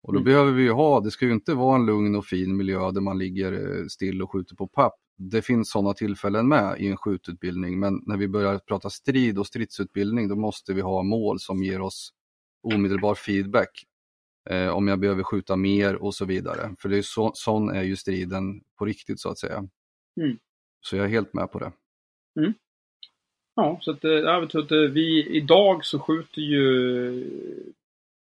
[0.02, 0.24] Och då Mm.
[0.24, 3.00] behöver vi ju ha, det ska ju inte vara en lugn och fin miljö där
[3.00, 4.94] man ligger eh, still och skjuter på papp.
[5.18, 9.46] Det finns sådana tillfällen med i en skjututbildning, men när vi börjar prata strid och
[9.46, 12.10] stridsutbildning, då måste vi ha mål som ger oss
[12.62, 13.84] omedelbar feedback.
[14.50, 16.74] Eh, om jag behöver skjuta mer och så vidare.
[16.78, 19.68] För det är så, sån är ju striden på riktigt så att säga.
[20.20, 20.38] Mm.
[20.86, 21.72] Så jag är helt med på det.
[22.40, 22.54] Mm.
[23.54, 26.64] Ja, så att, eh, jag vet att eh, vi idag så skjuter ju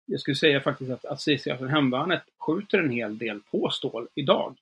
[0.09, 4.55] jag skulle säga faktiskt att, Assisi, alltså hemvärnet, skjuter en hel del på stål idag.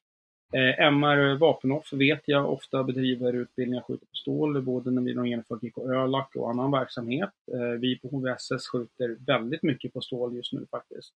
[0.53, 5.25] Eh, MR Vapenoff vet jag ofta bedriver utbildningar skjuter på stål, både när vi har
[5.25, 7.29] genomfört GK Ölak och annan verksamhet.
[7.53, 11.13] Eh, vi på HVSS skjuter väldigt mycket på stål just nu faktiskt.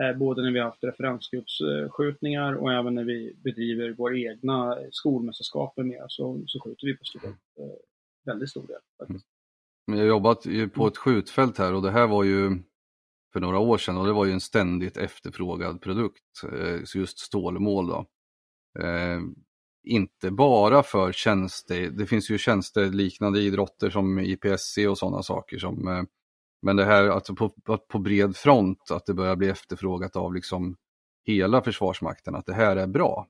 [0.00, 5.76] Eh, både när vi har haft referensgruppsskjutningar och även när vi bedriver våra egna skolmästerskap
[5.76, 7.30] med så, så skjuter vi på stål.
[7.30, 7.34] Eh,
[8.24, 9.10] väldigt stor del faktiskt.
[9.10, 9.22] Mm.
[9.86, 12.58] Men jag har jobbat ju på ett skjutfält här och det här var ju
[13.32, 17.18] för några år sedan och det var ju en ständigt efterfrågad produkt, eh, så just
[17.18, 18.06] stålmål då.
[19.84, 25.58] Inte bara för tjänster, det finns ju tjänster liknande idrotter som IPSC och sådana saker
[25.58, 26.02] som eh,
[26.62, 27.48] men det här alltså på,
[27.88, 30.76] på, bred front, att det börjar bli efterfrågat av liksom
[31.26, 33.26] hela Försvarsmakten, att det här är bra.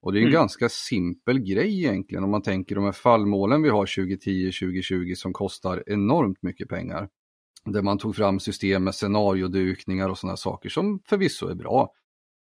[0.00, 0.40] Och det är en Mm.
[0.40, 5.84] ganska simpel grej egentligen om man tänker de här fallmålen vi har 2010-2020 som kostar
[5.86, 7.08] enormt mycket pengar.
[7.64, 11.92] Där man tog fram system med scenariodukningar och sådana saker som förvisso är bra.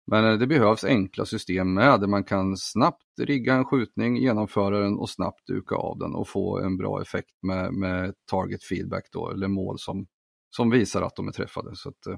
[0.08, 4.80] Men eh, det behövs enkla system med där man kan snabbt rigga en skjutning, genomföra
[4.80, 9.08] den och snabbt duka av den och få en bra effekt med, med target feedback
[9.12, 10.08] då, eller mål som,
[10.50, 11.76] som visar att de är träffade.
[11.76, 12.18] Så att, eh,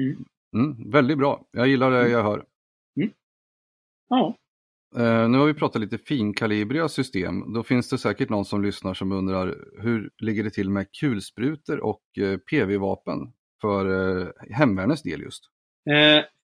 [0.00, 0.24] Mm.
[0.54, 2.44] mm, väldigt bra, jag gillar det jag hör.
[4.08, 4.36] Ja,
[4.96, 7.52] Eh, nu har vi pratat lite finkalibriga system.
[7.52, 11.80] Då finns det säkert någon som lyssnar som undrar hur ligger det till med kulsprutor
[11.80, 15.44] och eh, PV-vapen för eh, hemvärnets del just?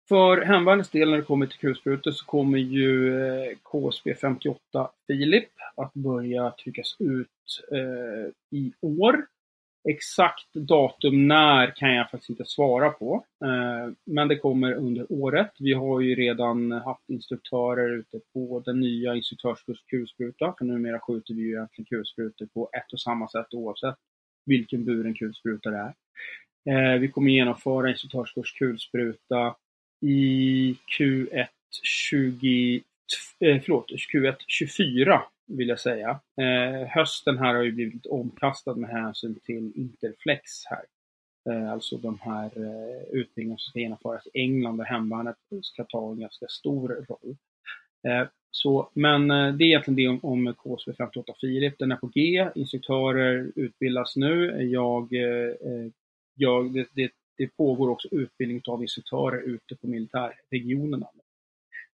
[0.09, 5.49] För hemvärnets del när det kommer till kulsprutor så kommer ju eh, KSB 58 Filip
[5.77, 7.29] att börja tryckas ut
[7.73, 9.27] eh, i år.
[9.89, 13.25] Exakt datum när kan jag faktiskt inte svara på.
[13.45, 15.53] Eh, men det kommer under året.
[15.59, 20.55] Vi har ju redan haft instruktörer ute på den nya instruktörskurs kulspruta.
[20.59, 23.97] För numera skjuter vi ju egentligen kulsprutor på ett och samma sätt oavsett
[24.47, 25.95] vilken buren kulspruta det är.
[26.67, 29.55] Eh, vi kommer genomföra instruktörskurs kulspruta
[30.05, 31.47] i Q1
[31.83, 32.83] 20,
[33.41, 36.21] eh, förlåt, Q1 24 vill jag säga.
[36.41, 40.85] Eh, hösten här har ju blivit omkastad med hänsyn till Interflex här.
[41.51, 46.13] Eh, alltså de här eh, utbildningarna som ska genomföras i England där hemvärnet ska ta
[46.13, 47.37] en ganska stor roll.
[48.09, 51.79] Eh, så, men eh, det är egentligen det om, om KSB 58 Filip.
[51.79, 52.49] Den är på G.
[52.55, 54.63] Instruktörer utbildas nu.
[54.63, 55.91] Jag, eh, eh
[56.35, 61.07] jag, det, det, det pågår också utbildning av instruktörer ute på militärregionerna.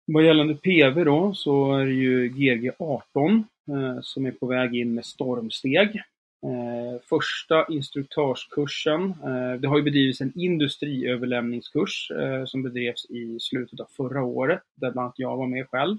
[0.07, 4.95] Vad gällande PV då så är det ju GG18 eh, som är på väg in
[4.95, 6.03] med stormsteg.
[6.43, 13.81] Eh, första instruktörskursen, eh, det har ju bedrivits en industriöverlämningskurs eh, som bedrevs i slutet
[13.81, 15.99] av förra året, där bland annat jag var med själv.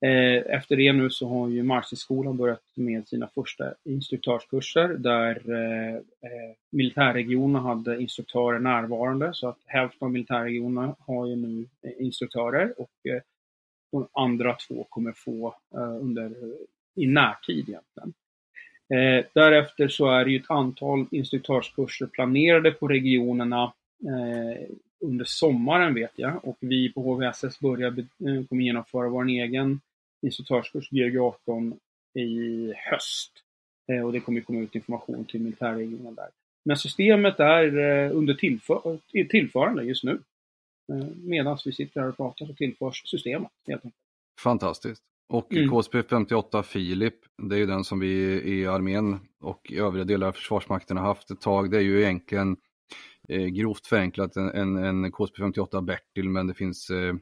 [0.00, 5.94] Eh, efter det nu så har ju Markstridsskolan börjat med sina första instruktörskurser där eh,
[5.94, 11.66] eh, militärregionerna hade instruktörer närvarande så att hälften av militärregionerna har ju nu
[11.98, 12.90] instruktörer och
[13.92, 15.54] de andra två kommer få
[16.00, 16.32] under
[16.94, 18.14] i närtid egentligen.
[19.32, 23.72] Därefter så är det ju ett antal instruktörskurser planerade på regionerna
[25.00, 28.06] under sommaren vet jag och vi på HVSS börjar,
[28.48, 29.80] kommer genomföra vår egen
[30.26, 31.78] instruktörskurs GG18
[32.14, 33.32] i höst.
[33.92, 36.28] Eh, och det kommer komma ut information till militärregionen där.
[36.64, 38.98] Men systemet är eh, under tillför
[39.30, 40.20] tillförande just nu.
[40.92, 44.02] Eh, Medan vi sitter här och pratar så tillförs systemet helt enkelt.
[44.40, 45.02] Fantastiskt.
[45.28, 45.70] Och Mm.
[45.70, 50.28] KSP 58 Filip, det är ju den som vi i armén och i övriga delar
[50.28, 51.70] av Försvarsmakten har haft ett tag.
[51.70, 52.56] Det är ju egentligen
[53.28, 57.14] eh, grovt förenklat en, en, en KSP 58 Bertil, men det finns eh,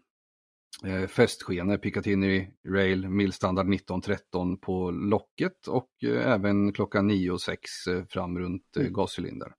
[0.85, 7.61] eh, fästskenor, Picatinny Rail, milstandard 1913 på locket och eh, även klockan 9 och 6
[7.87, 9.53] eh, fram runt eh, gascylinder.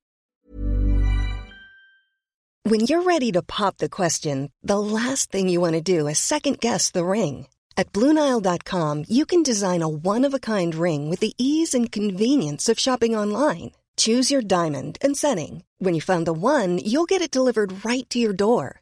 [2.69, 6.17] When you're ready to pop the question, the last thing you want to do is
[6.17, 7.47] second guess the ring.
[7.77, 11.91] At Bluenile.com, you can design a one of a kind ring with the ease and
[11.91, 13.71] convenience of shopping online.
[13.97, 15.63] Choose your diamond and setting.
[15.77, 18.81] When you find the one, you'll get it delivered right to your door.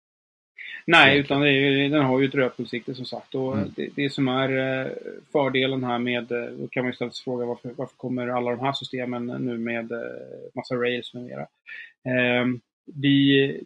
[0.85, 3.35] Nej, utan är, den har ju ett rödpunktssikte som sagt.
[3.35, 3.69] Och Mm.
[3.75, 4.91] det, det som är eh,
[5.31, 8.51] fördelen här med, eh, då kan man ju ställa sig frågan varför, varför kommer alla
[8.51, 9.97] de här systemen nu med eh,
[10.55, 11.41] massa rails med mera.
[12.05, 12.45] Eh,
[12.85, 13.61] vi,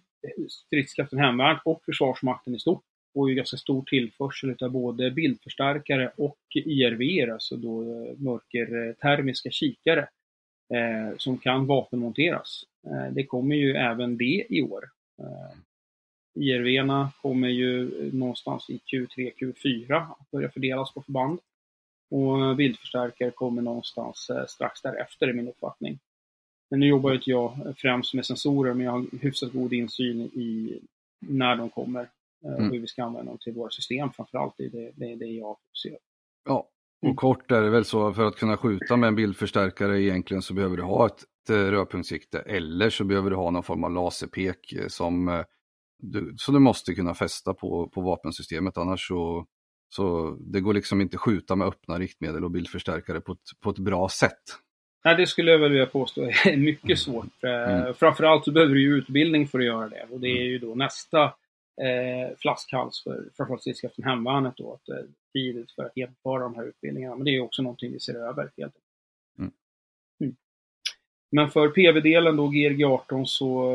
[0.49, 2.83] stridskraften hemvärn och Försvarsmakten i stort
[3.13, 7.83] får ju ganska stor tillförsel av både bildförstärkare och IRV, alltså då
[8.17, 10.07] mörkertermiska kikare
[10.73, 12.63] eh, som kan vapenmonteras.
[12.87, 14.83] Eh, det kommer ju även det i år.
[16.35, 21.39] Eh, IRV-erna kommer ju någonstans i Q3, Q4 att börja fördelas på förband.
[22.09, 25.99] Och bildförstärkare kommer någonstans eh, strax därefter i min uppfattning.
[26.69, 30.21] Men nu jobbar ju inte jag främst med sensorer, men jag har hyfsat god insyn
[30.21, 30.79] i
[31.19, 32.09] när de kommer
[32.45, 32.71] eh, och Mm.
[32.71, 34.53] hur vi ska använda dem till våra system framförallt.
[34.57, 35.97] Det är det, det, är det jag ser.
[36.45, 36.69] Ja,
[37.01, 37.15] och Mm.
[37.15, 40.77] kort är det väl så för att kunna skjuta med en bildförstärkare egentligen så behöver
[40.77, 45.27] du ha ett, rödpunktssikte eller så behöver du ha någon form av laserpek eh, som
[45.29, 45.41] eh,
[45.97, 49.45] du, så du måste kunna fästa på, på vapensystemet annars så,
[49.89, 53.79] så det går liksom inte skjuta med öppna riktmedel och bildförstärkare på ett, på ett
[53.79, 54.43] bra sätt.
[55.05, 57.43] Nej, det skulle jag väl vilja påstå är mycket svårt.
[57.43, 57.93] Eh, Mm.
[57.93, 60.07] Framförallt så behöver du ju utbildning för att göra det.
[60.11, 61.23] Och det är ju då nästa
[61.81, 64.73] eh, flaskhals för framförallt stridskraften hemvärnet då.
[64.73, 67.15] Att, eh, tidigt för att genomföra de här utbildningarna.
[67.15, 68.84] Men det är också någonting vi ser över helt enkelt.
[71.35, 73.71] Men för PV-delen då, GRG 18, så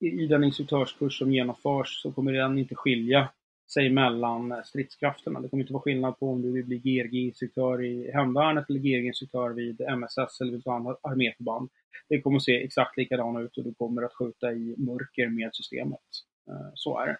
[0.00, 3.28] eh, i den instruktörskurs som genomförs så kommer den inte skilja
[3.72, 5.40] sig mellan eh, stridskrafterna.
[5.40, 9.50] Det kommer inte vara skillnad på om du vill bli GRG-instruktör i hemvärnet eller GRG-instruktör
[9.50, 11.70] vid MSS eller vid ett annat arméförband.
[12.08, 15.50] Det kommer att se exakt likadana ut och du kommer att skjuta i mörker med
[15.52, 16.00] systemet.
[16.48, 17.16] Eh, så är det.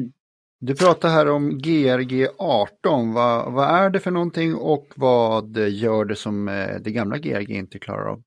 [0.00, 0.12] Mm.
[0.60, 3.12] Du pratar här om GRG 18.
[3.12, 6.46] Vad, vad är det för någonting och vad gör det som
[6.80, 8.22] det gamla GRG inte klarar av?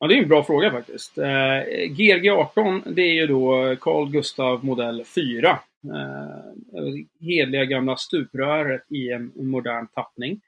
[0.00, 1.18] Ja, det är en bra fråga faktiskt.
[1.18, 5.58] Eh, GRG 18, det är ju då Carl Gustav modell 4.
[5.84, 10.40] Eh, hedliga gamla stupröret i en modern tappning.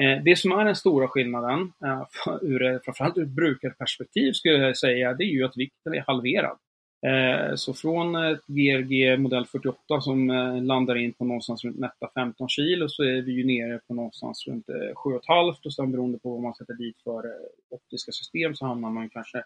[0.00, 2.02] Eh, det som är den stora skillnaden, eh,
[2.42, 6.58] ur, framförallt ur ett brukarperspektiv skulle jag säga, det är ju att vikten är halverad.
[7.04, 11.78] Eh, så från eh, ett GRG modell 48 som eh, landar in på någonstans runt
[11.78, 16.18] nätta 15 kilo så är vi ju nere på någonstans runt 7,5 och sen beroende
[16.18, 17.24] på vad man sätter dit för
[17.70, 19.44] optiska system så hamnar man kanske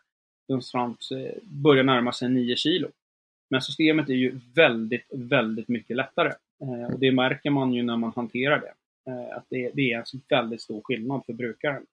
[0.48, 2.88] någonstans, börjar närma sig 9 kilo.
[3.50, 6.32] Men systemet är ju väldigt, väldigt mycket lättare.
[6.92, 8.72] Och det märker man ju när man hanterar det.
[9.34, 11.86] Att det, är en väldigt stor skillnad för brukaren.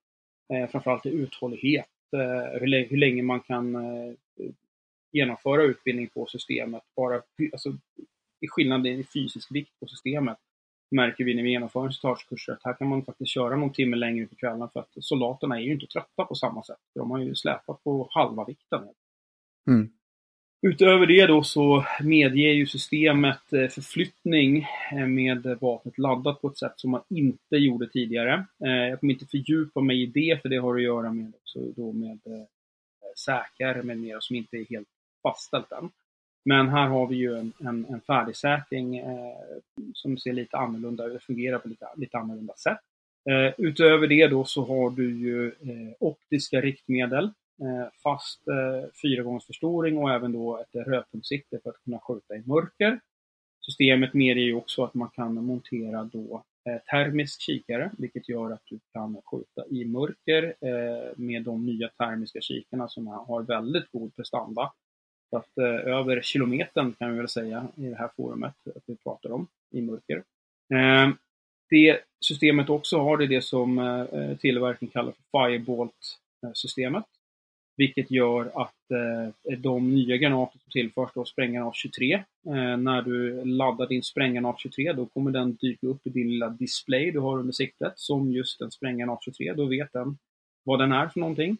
[0.71, 1.89] Framförallt i uthållighet,
[2.61, 3.75] hur, länge man kan
[5.15, 6.83] genomföra utbildning på systemet.
[6.95, 7.69] Bara, alltså,
[8.41, 10.37] i skillnaden i fysisk vikt på systemet
[10.91, 14.27] märker vi när vi genomför instruktörskurser att här kan man faktiskt köra någon timme längre
[14.27, 16.77] på kvällen för att soldaterna är ju inte trötta på samma sätt.
[16.95, 18.83] De har ju släpat på halva vikten.
[19.67, 19.89] Mm.
[20.67, 26.57] Utöver det då så medger ju systemet eh, förflyttning eh, med vapnet laddat på ett
[26.57, 28.45] sätt som man inte gjorde tidigare.
[28.65, 31.59] Eh, Jag kommer inte fördjupa mig i det för det har att göra med, också
[31.75, 32.19] då med
[33.17, 34.87] säkrar med mera som inte är helt
[35.27, 35.89] fastställt den.
[36.45, 39.35] Men här har vi ju en, en, en färdigsäkring eh,
[39.93, 42.79] som ser lite annorlunda ut, fungerar på lite, lite annorlunda sätt.
[43.29, 47.25] Eh, utöver det då så har du ju eh, optiska riktmedel,
[47.61, 52.35] eh, fast eh, fyra gångers förstoring och även då ett rödpunktssikte för att kunna skjuta
[52.35, 52.99] i mörker.
[53.65, 58.63] Systemet medger ju också att man kan montera då eh, termisk kikare, vilket gör att
[58.69, 64.15] du kan skjuta i mörker eh, med de nya termiska kikarna som har väldigt god
[64.15, 64.71] prestanda.
[65.29, 68.95] Så att eh, över kilometern kan vi väl säga i det här forumet att vi
[68.95, 70.23] pratar om i mörker.
[70.73, 71.09] Eh,
[71.69, 77.05] det systemet också har det är det som eh, tillverkaren kallar för Firebolt-systemet.
[77.77, 83.45] Vilket gör att eh, de nya granater som tillförs då spränggranat 23, eh, när du
[83.45, 87.39] laddar din spränggranat 23 då kommer den dyka upp i din lilla display du har
[87.39, 89.53] under siktet som just en spränggranat 23.
[89.53, 90.17] Då vet den
[90.63, 91.57] vad den är för någonting.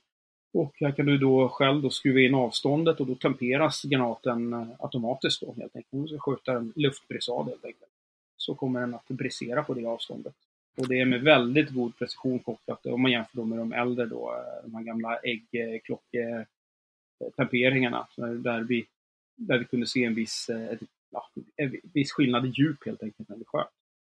[0.56, 4.68] Och här kan du då själv då skruva in avståndet och då temperas granaten eh,
[4.80, 5.94] automatiskt då helt enkelt.
[5.94, 7.92] Om du ska skjuta en luftbrisad helt enkelt.
[8.38, 10.34] Så kommer den att brisera på det avståndet.
[10.78, 14.06] Och det är med väldigt god precision kopplat eh, om man jämför med de äldre
[14.06, 18.08] då, eh, de här gamla äggklocketemperingarna.
[18.18, 18.86] Där vi,
[19.36, 20.80] där vi kunde se en viss, ett,
[21.12, 23.68] ja, en viss skillnad i djup helt enkelt när vi sköt.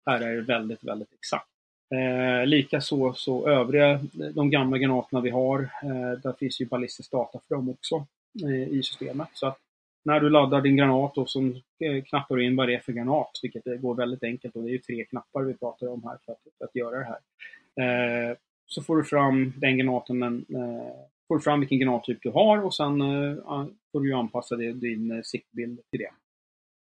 [0.06, 1.53] Här är det väldigt, väldigt exakt.
[1.94, 4.00] Eh, Likaså så övriga,
[4.34, 8.06] de gamla granaterna vi har, eh, där finns ju ballistisk data för dem också
[8.44, 9.28] eh, i systemet.
[9.34, 9.58] Så att
[10.06, 11.42] när du laddar din granat och så
[11.80, 14.70] eh, knappar du in vad det är för granat, vilket går väldigt enkelt och det
[14.70, 18.32] är ju tre knappar vi pratar om här för att, för att göra det här.
[18.32, 20.94] Eh, så får du fram den granaten, eh,
[21.28, 25.12] får du fram vilken granattyp du har och sen eh, får du anpassa det, din
[25.12, 26.12] eh, siktbild till det.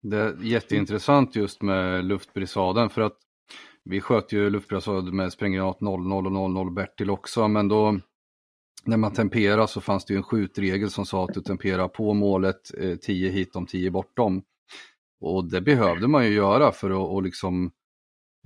[0.03, 3.19] Det är jätteintressant just med luftbrisaden för att
[3.87, 7.99] vi sköt ju luftbrisad med spränggranat 00 och 00 Bertil också men då
[8.85, 12.15] när man temperar så fanns det ju en skjutregel som sa att du temperar på
[12.15, 12.71] målet
[13.03, 14.43] 10 eh, hit om 10 bortom.
[15.21, 17.71] Och det behövde man ju göra för att och liksom,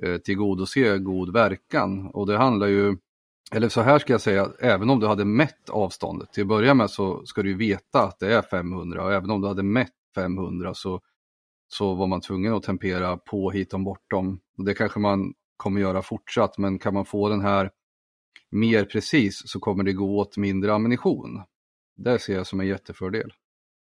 [0.02, 2.06] eh, tillgodose god verkan.
[2.06, 2.96] Och det handlar ju,
[3.52, 6.74] eller så här ska jag säga, även om du hade mätt avståndet, till att börja
[6.74, 9.62] med så ska du ju veta att det är 500 och även om du hade
[9.62, 11.00] mätt 500 så,
[11.68, 14.40] så var man tvungen att tempera på hit om bortom.
[14.60, 17.70] Och det kanske man kommer göra fortsatt, men kan man få den här
[18.50, 21.42] mer precis så kommer det gå åt mindre ammunition.
[21.96, 23.32] Det ser jag som en jättefördel.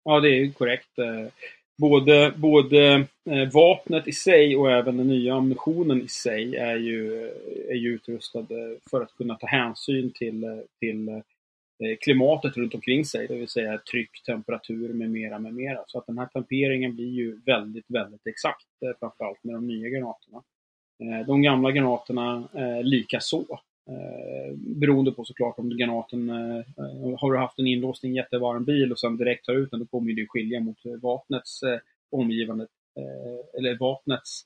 [0.03, 0.99] Ja, det är korrekt.
[0.99, 1.31] Eh,
[1.77, 2.93] både, både
[3.29, 7.27] eh, vapnet i sig och även den nya ammunitionen i sig är ju,
[7.69, 13.27] är ju utrustade för att kunna ta hänsyn till, till eh, klimatet runt omkring sig,
[13.27, 15.83] det vill säga tryck, temperatur med mera, med mera.
[15.87, 18.65] Så att den här tamperingen blir ju väldigt, väldigt exakt,
[18.99, 20.43] framförallt med de nya granaterna.
[20.99, 23.59] Eh, de gamla granaterna eh, lika så.
[23.89, 26.65] Eh, beroende på såklart om granaten, eh,
[27.19, 29.79] har du haft en inlåst i en jättevarm bil och sen direkt tar ut den,
[29.79, 31.79] då kommer det skilja mot eh, vapnets eh,
[32.11, 32.67] omgivande,
[32.97, 34.41] eh, eller vapnets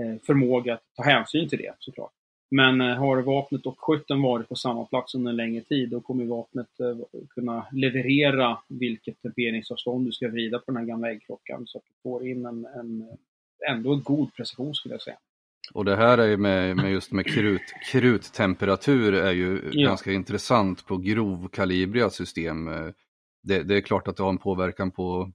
[0.00, 2.12] eh, förmåga att ta hänsyn till det såklart.
[2.50, 6.00] Men eh, har vapnet och skytten varit på samma plats under en längre tid, då
[6.00, 6.96] kommer vapnet eh,
[7.30, 11.92] kunna leverera vilket temperingsavstånd du ska vrida på den här gamla äggklockan så att du
[12.02, 13.08] får in en, en
[13.68, 15.16] ändå en god precision skulle jag säga.
[15.74, 19.88] Och det här är ju med, med just med krut, kruttemperatur är ju ja.
[19.88, 22.66] ganska intressant på grovkalibriga system.
[23.42, 25.32] Det, det, är klart att det har en påverkan på,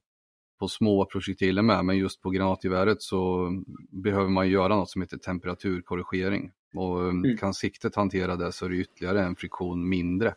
[0.60, 3.50] på små projektiler med, men just på granatgeväret så
[3.90, 6.52] behöver man göra något som heter temperaturkorrigering.
[6.74, 7.36] Och mm.
[7.36, 10.34] kan siktet hantera det så är det ytterligare en friktion mindre.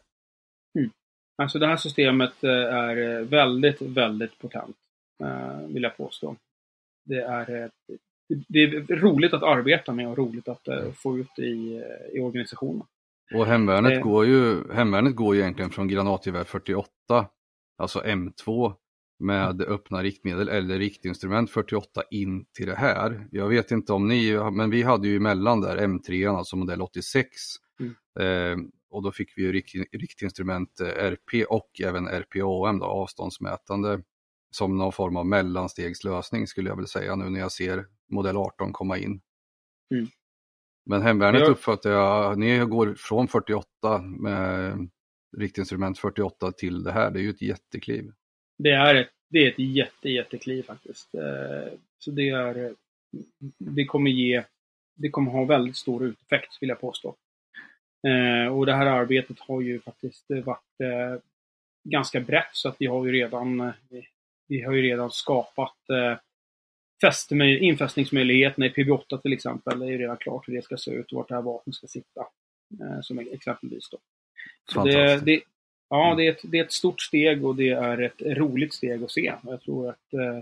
[0.79, 0.91] Mm.
[1.37, 4.77] Alltså det här systemet eh, är väldigt, väldigt potent,
[5.23, 6.35] eh, vill jag påstå.
[7.05, 7.71] Det är
[8.47, 12.19] det är roligt att arbeta med och roligt att uh, få ut i, uh, i
[12.19, 12.83] organisationen.
[13.33, 14.01] Och hemvärnet, eh.
[14.01, 16.89] går ju, hemvärnet går ju egentligen från granatgevär 48,
[17.77, 18.73] alltså M2,
[19.19, 19.73] med mm.
[19.73, 23.27] öppna riktmedel eller riktinstrument 48 in till det här.
[23.31, 27.27] Jag vet inte om ni, men vi hade ju emellan där M3, alltså modell 86.
[27.79, 27.93] Mm.
[28.19, 34.01] Eh, och då fick vi ju rikt, riktinstrument RP och även RPAM, då, avståndsmätande
[34.55, 38.73] som någon form av mellanstegslösning skulle jag väl säga nu när jag ser modell 18
[38.73, 39.21] komma in.
[39.93, 40.07] Mm.
[40.85, 41.47] Men hemvärnet ja.
[41.47, 43.67] uppfattar jag, ni går från 48
[44.01, 44.77] med
[45.37, 48.11] riktinstrument 48 till det här, det är ju ett jättekliv.
[48.57, 51.15] Det är ett, det är ett jätte, jättekliv faktiskt.
[51.15, 52.73] Eh, så det är,
[53.57, 54.43] det kommer ge,
[54.95, 57.15] det kommer ha väldigt stor uteffekt vill jag påstå.
[58.07, 61.21] Eh, och det här arbetet har ju faktiskt varit eh,
[61.83, 63.71] ganska brett så att vi har ju redan,
[64.47, 65.75] vi har ju redan skapat
[67.59, 71.17] infästningsmöjligheterna i PB8 till exempel är ju redan klart hur det ska se ut och
[71.17, 72.25] vart det här vapnet ska sitta.
[72.81, 73.97] Eh, som exempelvis då.
[74.73, 75.41] Så det, det,
[75.89, 76.17] ja, mm.
[76.17, 79.11] det är, ett, det är ett stort steg och det är ett roligt steg att
[79.11, 79.33] se.
[79.43, 80.37] Jag tror att eh,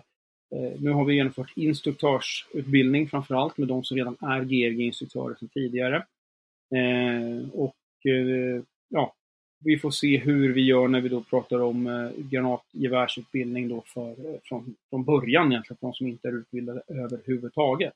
[0.60, 5.95] eh nu har vi genomfört instruktörsutbildning framförallt med de som redan är GRG-instruktörer sedan tidigare.
[6.76, 7.76] Eh, och
[8.06, 9.16] eh, ja,
[9.66, 14.09] vi får se hur vi gör när vi då pratar om eh, granatgevärsutbildning då för,
[14.09, 17.93] eh, från, från början egentligen, för de som inte är utbildade överhuvudtaget.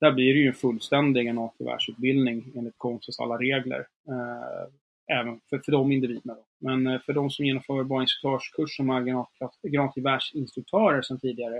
[0.00, 3.86] Där blir det ju en fullständig granatgevärsutbildning enligt konstens alla regler.
[4.08, 4.68] Eh,
[5.12, 6.34] även för, för de individerna.
[6.34, 6.44] Då.
[6.58, 9.26] Men eh, för de som genomför bara instruktörskurs som är
[9.68, 11.56] granatgevärsinstruktörer sedan tidigare,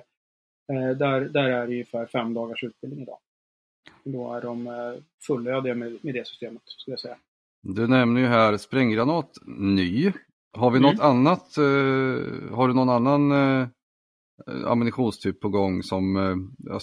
[0.73, 3.19] eh, där, där är det ungefär fem dagars utbildning idag.
[4.05, 4.95] Då är de eh,
[5.27, 7.17] fullödiga med, med det systemet, skulle jag säga.
[7.67, 10.13] Du nämner ju här spränggranat ny.
[10.53, 10.91] Har vi mm.
[10.91, 13.69] något annat, eh, har du någon annan eh,
[14.67, 16.37] ammunitionstyp på gång som, eh,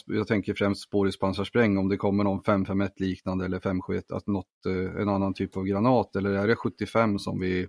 [0.06, 5.02] jag, tänker främst spårhuspansarspräng, om det kommer någon 551 liknande eller 571, att något, eh,
[5.02, 7.62] en annan typ av granat eller är det 75 som vi,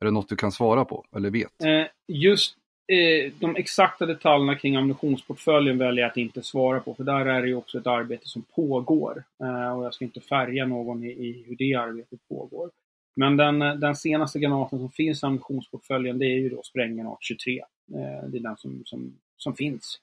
[0.00, 1.62] är det något du kan svara på eller vet?
[1.64, 2.56] Eh, just,
[2.88, 7.42] eh, de exakta detaljerna kring ammunitionsportföljen väljer jag att inte svara på, för där är
[7.42, 9.24] det ju också ett arbete som pågår.
[9.40, 12.70] Eh, och jag ska inte färga någon i, i hur det arbetet pågår.
[13.16, 17.58] Men den, den senaste granaten som finns i ammunitionsportföljen, det är ju då spränggranat 23.
[17.58, 20.00] Eh, det är den som, som, som finns.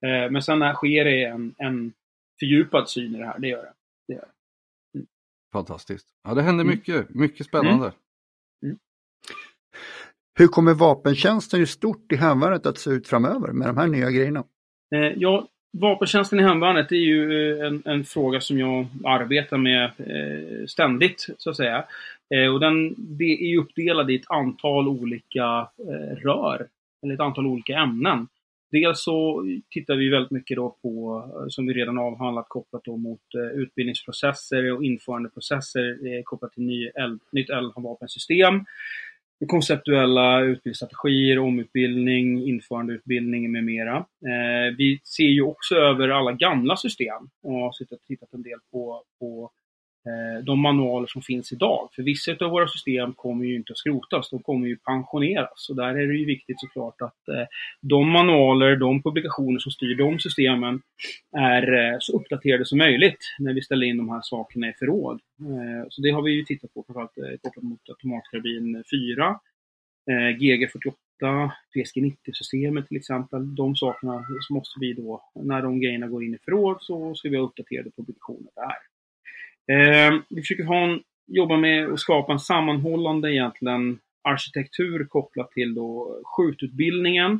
[0.00, 1.92] Eh, men sen sker det en, en
[2.38, 3.72] fördjupad syn i det här, det gör det.
[4.08, 4.98] det, gör det.
[4.98, 5.06] Mm.
[5.52, 6.06] Fantastiskt.
[6.24, 6.76] Ja, det händer mm.
[6.76, 7.86] mycket, mycket spännande.
[7.86, 7.98] Mm.
[10.38, 14.10] Hur kommer vapentjänsten i stort i hemvärnet att se ut framöver med de här nya
[14.10, 14.44] grejerna?
[14.94, 19.84] Eh, ja, vapentjänsten i hemvärnet är ju eh, en, en, fråga som jag arbetar med
[19.84, 21.84] eh, ständigt, så att säga.
[22.34, 26.66] Eh, och den det är uppdelad i ett antal olika eh, rör,
[27.02, 28.28] eller ett antal olika ämnen.
[28.70, 32.96] Dels så tittar vi väldigt mycket då på, eh, som vi redan avhandlat, kopplat då
[32.96, 38.64] mot eh, utbildningsprocesser och införandeprocesser kopplat till ny eld, nytt eldvapensystem
[39.48, 43.96] konceptuella utbildningsstrategier, omutbildning, införandeutbildning med mera.
[43.96, 47.72] Eh, vi ser ju också över alla gamla system och har
[48.06, 49.50] tittat en del på, på
[50.06, 51.88] Eh, de manualer som finns idag.
[51.92, 55.68] För vissa av våra system kommer ju inte att skrotas, de kommer ju pensioneras.
[55.70, 57.46] Och där är det ju viktigt såklart att eh,
[57.80, 60.82] de manualer, de publikationer som styr de systemen
[61.36, 65.20] är eh, så uppdaterade som möjligt när vi ställer in de här sakerna i förråd.
[65.88, 69.38] Så det har vi ju tittat på, framförallt kopplat mot automatkarbin 4,
[70.40, 73.54] GG48, PSG90-systemet till exempel.
[73.54, 77.28] De sakerna så måste vi då, när de grejerna går in i förråd, så ska
[77.28, 78.76] vi ha uppdaterade publikationer där.
[79.72, 83.98] Eh, vi försöker ha en, jobba med att skapa en sammanhållande egentligen
[84.28, 87.32] arkitektur kopplat till då skjututbildningen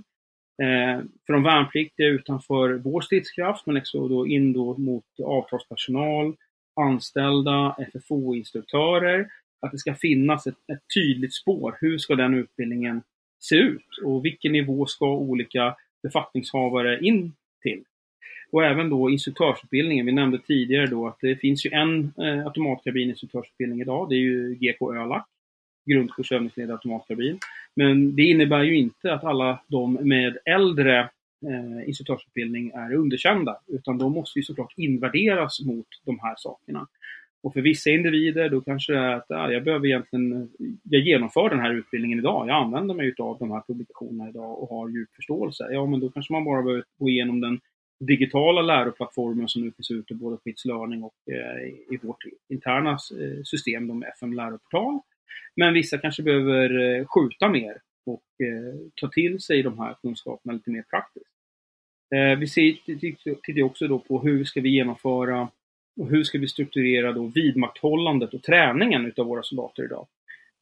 [0.63, 6.37] eh, för de värnpliktiga utanför vår stridskraft, men också då in då mot avtalspersonal,
[6.81, 9.29] anställda, FFO-instruktörer.
[9.61, 11.77] Att det ska finnas ett, ett, tydligt spår.
[11.81, 13.03] Hur ska den utbildningen
[13.41, 13.87] se ut?
[14.05, 17.85] Och vilken nivå ska olika befattningshavare in till?
[18.51, 20.07] Och även då instruktörsutbildningen.
[20.07, 24.09] Vi nämnde tidigare då att det finns ju en eh, automatkabininstruktörsutbildning idag.
[24.09, 25.25] Det är ju GK Ölac,
[25.87, 27.39] grundkurs övningsledd automatkarbin.
[27.77, 30.99] Men det innebär ju inte att alla de med äldre
[31.47, 36.87] eh, instruktörsutbildning är underkända, utan de måste ju såklart invärderas mot de här sakerna.
[37.43, 40.51] Och för vissa individer då kanske det är att ja, jag behöver egentligen,
[40.83, 44.69] jag genomför den här utbildningen idag, jag använder mig av de här publikationerna idag och
[44.69, 45.69] har djup förståelse.
[45.71, 47.61] Ja, men då kanske man bara behöver gå igenom den
[48.01, 52.91] digitala läroplattformen som nu finns ute både på It's Learning och eh, i vårt interna
[52.91, 55.01] eh, system, de FM läroportal.
[55.57, 58.23] Men vissa kanske behöver eh, skjuta mer och
[58.95, 61.31] ta till sig de här kunskaperna lite mer praktiskt.
[62.39, 62.77] Vi
[63.43, 65.49] tittar också då på hur ska vi genomföra
[66.01, 70.07] och hur ska vi strukturera då vidmakthållandet och träningen utav våra soldater idag?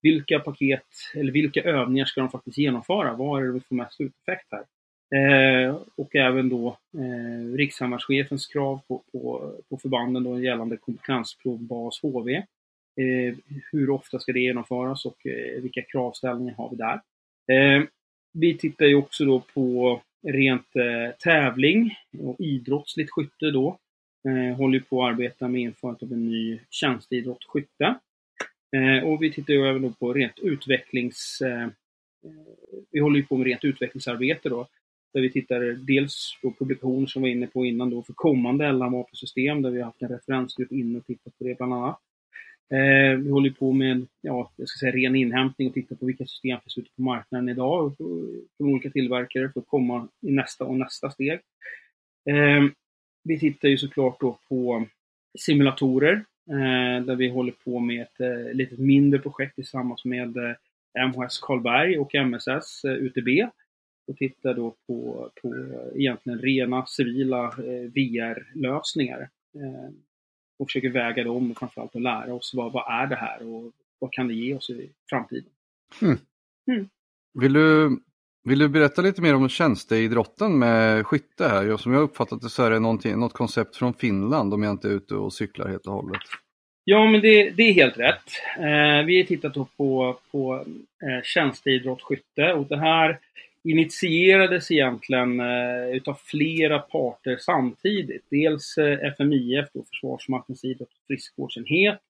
[0.03, 3.13] Vilka paket eller vilka övningar ska de faktiskt genomföra?
[3.13, 4.65] Vad är det vi får mest uteffekt här?
[5.15, 12.03] Eh, och även då eh, rikssamhällschefens krav på, på, på förbanden då gällande kompetensprov bas
[12.03, 12.35] HV.
[12.97, 13.37] Eh,
[13.73, 17.01] hur ofta ska det genomföras och eh, vilka kravställningar har vi där?
[17.55, 17.83] Eh,
[18.33, 23.79] vi tittar ju också då på rent eh, tävling och idrottsligt skytte då.
[24.29, 27.95] Eh, håller på att arbeta med införandet av en ny tjänsteidrott skytte.
[28.77, 31.41] Eh, och vi tittar ju även då på rent utvecklings...
[31.41, 31.69] Eh, eh,
[32.91, 34.67] vi håller ju på med rent utvecklingsarbete då
[35.15, 38.73] där vi tittar dels på publikationer som vi var inne på innan då för kommande
[38.73, 41.99] LM-vapensystem där vi har haft en referensgrupp inne och tittat på det bland annat.
[42.73, 46.25] Eh, vi håller på med ja, jag ska säga, ren inhämtning och tittar på vilka
[46.25, 50.77] system finns ute på marknaden idag från olika tillverkare för att komma i nästa och
[50.77, 51.41] nästa steg.
[52.31, 52.65] Eh,
[53.25, 54.87] vi tittar ju såklart då på
[55.39, 60.55] simulatorer eh, där vi håller på med ett eh, litet mindre projekt tillsammans med eh,
[61.09, 63.29] MHS Karlberg och MSS eh, UTB
[64.07, 65.55] och tittar då på, på
[65.95, 69.29] egentligen rena civila eh, VR-lösningar.
[69.55, 69.91] Eh,
[70.59, 73.73] och försöker väga dem och framförallt att lära oss vad, vad är det här och
[73.99, 75.51] vad kan det ge oss i framtiden.
[76.03, 76.19] Mm.
[76.73, 76.89] Mm.
[77.41, 77.99] Vill, du,
[78.45, 81.77] vill du berätta lite mer om tjänsteidrotten med skytte här?
[81.77, 84.93] Som jag uppfattat det så är det något koncept från Finland om jag inte är
[84.93, 86.23] ute och cyklar helt och hållet.
[86.85, 88.31] Ja, men det, det är helt rätt.
[88.59, 90.65] Eh, vi har tittat på, på
[91.03, 93.19] eh, tjänsteidrott skytte och det här
[93.65, 98.23] initierades egentligen eh, utav flera parter samtidigt.
[98.31, 102.01] Dels eh, FMIF, då, Försvarsmaktens idrott och friskvårdsenhet,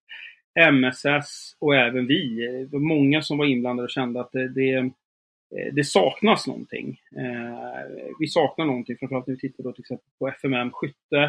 [0.73, 2.47] MSS och även vi.
[2.47, 6.47] Eh, det var många som var inblandade och kände att det, det, eh, det saknas
[6.47, 7.01] någonting.
[7.17, 11.23] Eh, vi saknar någonting, framförallt när vi tittar då till exempel på FMM skytte.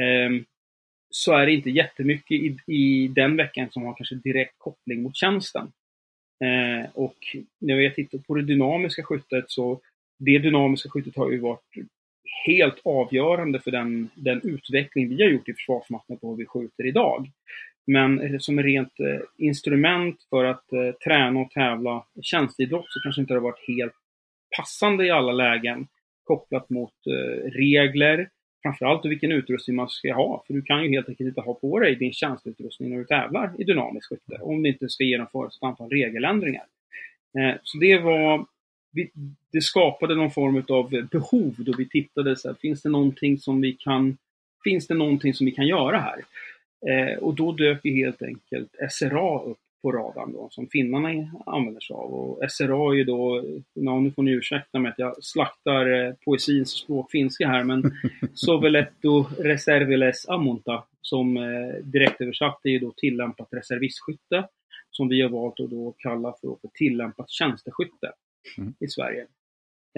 [0.00, 0.42] Eh,
[1.10, 5.16] så är det inte jättemycket i, i den veckan som har kanske direkt koppling mot
[5.16, 5.72] tjänsten.
[6.44, 7.16] Eh, och
[7.58, 9.80] när vi har tittat på det dynamiska skyttet så
[10.18, 11.74] det dynamiska skyttet har ju varit
[12.46, 16.86] helt avgörande för den, den utveckling vi har gjort i Försvarsmakten på hur vi skjuter
[16.86, 17.30] idag.
[17.86, 23.34] Men som rent eh, instrument för att eh, träna och tävla tjänsteidrott så kanske inte
[23.34, 23.94] det har varit helt
[24.56, 25.86] passande i alla lägen
[26.24, 28.28] kopplat mot eh, regler,
[28.66, 30.44] framförallt vilken utrustning man ska ha.
[30.46, 33.52] För du kan ju helt enkelt inte ha på dig din tjänsteutrustning när du tävlar
[33.58, 36.64] i dynamiskt skytte om det inte ska genomföras ett antal regeländringar.
[37.38, 38.46] Eh, så det var
[39.52, 43.60] det skapade någon form av behov då vi tittade så här, finns det någonting som
[43.60, 44.16] vi kan
[44.64, 46.24] finns det någonting som vi kan göra här?
[46.90, 51.08] Eh, och då dök ju helt enkelt SRA upp på radarn då, som finnarna
[51.46, 52.14] använder sig av.
[52.14, 56.70] Och SRA är ju då, nu får ni ursäkta mig att jag slaktar eh, poesins
[56.70, 57.92] språk finska här, men
[58.34, 64.48] Soveletto Reserviles Amonta, som eh, direktöversatt är ju då tillämpat reservistskytte,
[64.90, 68.12] som vi har valt att då kalla för, för tillämpat tjänsteskytte
[68.58, 68.74] mm.
[68.80, 69.26] i Sverige.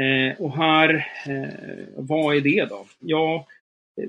[0.00, 0.94] Eh, och här,
[1.28, 2.86] eh, vad är det då?
[2.98, 3.46] Ja,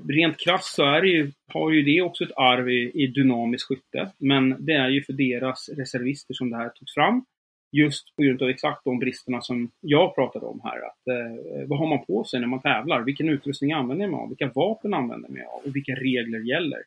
[0.08, 3.68] rent krasst så är det ju, har ju det också ett arv i, i dynamiskt
[3.68, 4.10] skytte.
[4.18, 7.24] Men det är ju för deras reservister som det här togs fram.
[7.72, 10.76] Just på grund av exakt de bristerna som jag pratade om här.
[10.76, 13.00] Att, eh, vad har man på sig när man tävlar?
[13.02, 14.28] Vilken utrustning använder man av?
[14.28, 15.60] Vilka vapen använder man av?
[15.64, 16.78] Och vilka regler gäller?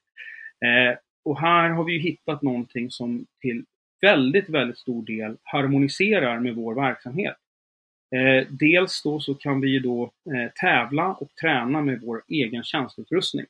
[0.65, 3.63] Eh, och här har vi ju hittat någonting som till
[4.01, 7.35] väldigt, väldigt stor del harmoniserar med vår verksamhet.
[8.13, 12.63] Eh, dels då så kan vi ju då eh, tävla och träna med vår egen
[12.63, 13.45] tjänsteutrustning.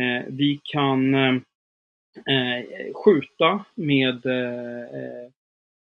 [0.00, 1.34] Eh, vi kan eh,
[2.26, 2.64] eh
[2.94, 5.30] skjuta med eh, eh,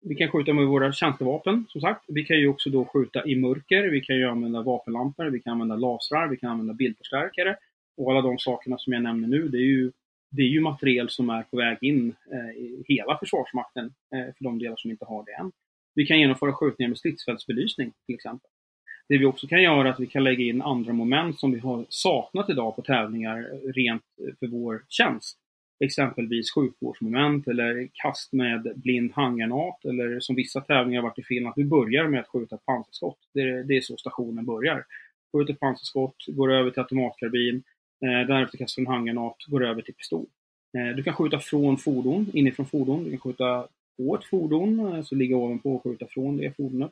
[0.01, 2.05] vi kan skjuta med våra tjänstevapen, som sagt.
[2.07, 5.51] Vi kan ju också då skjuta i mörker, vi kan ju använda vapenlampor, vi kan
[5.51, 7.57] använda lasrar, vi kan använda bildförstärkare.
[7.97, 9.91] Och alla de sakerna som jag nämner nu, det är ju,
[10.31, 14.59] det är ju materiel som är på väg in eh, i hela Försvarsmakten, för de
[14.59, 15.51] delar som inte har det än.
[15.95, 18.49] Vi kan genomföra skjutningar med stridsfältsbelysning till exempel.
[19.09, 21.59] Det vi också kan göra är att vi kan lägga in andra moment som vi
[21.59, 24.03] har saknat idag på tävlingar rent
[24.39, 25.37] för vår tjänst.
[25.83, 31.57] Exempelvis sjukvårdsmoment eller kast med blind handgranat eller som vissa tävlingar varit i Finland, att
[31.57, 33.19] vi börjar med att skjuta ett pansarskott.
[33.33, 34.85] Det är, det är så stationen börjar.
[35.31, 37.63] Skjuter pansarskott, går över till automatkarbin,
[38.05, 40.25] eh, därefter kastar en handgranat, går över till pistol.
[40.77, 43.67] Eh, du kan skjuta från fordon, inifrån fordon, du kan skjuta
[43.97, 46.91] på ett fordon, eh, alltså ligga ovanpå och skjuta från det fordonet.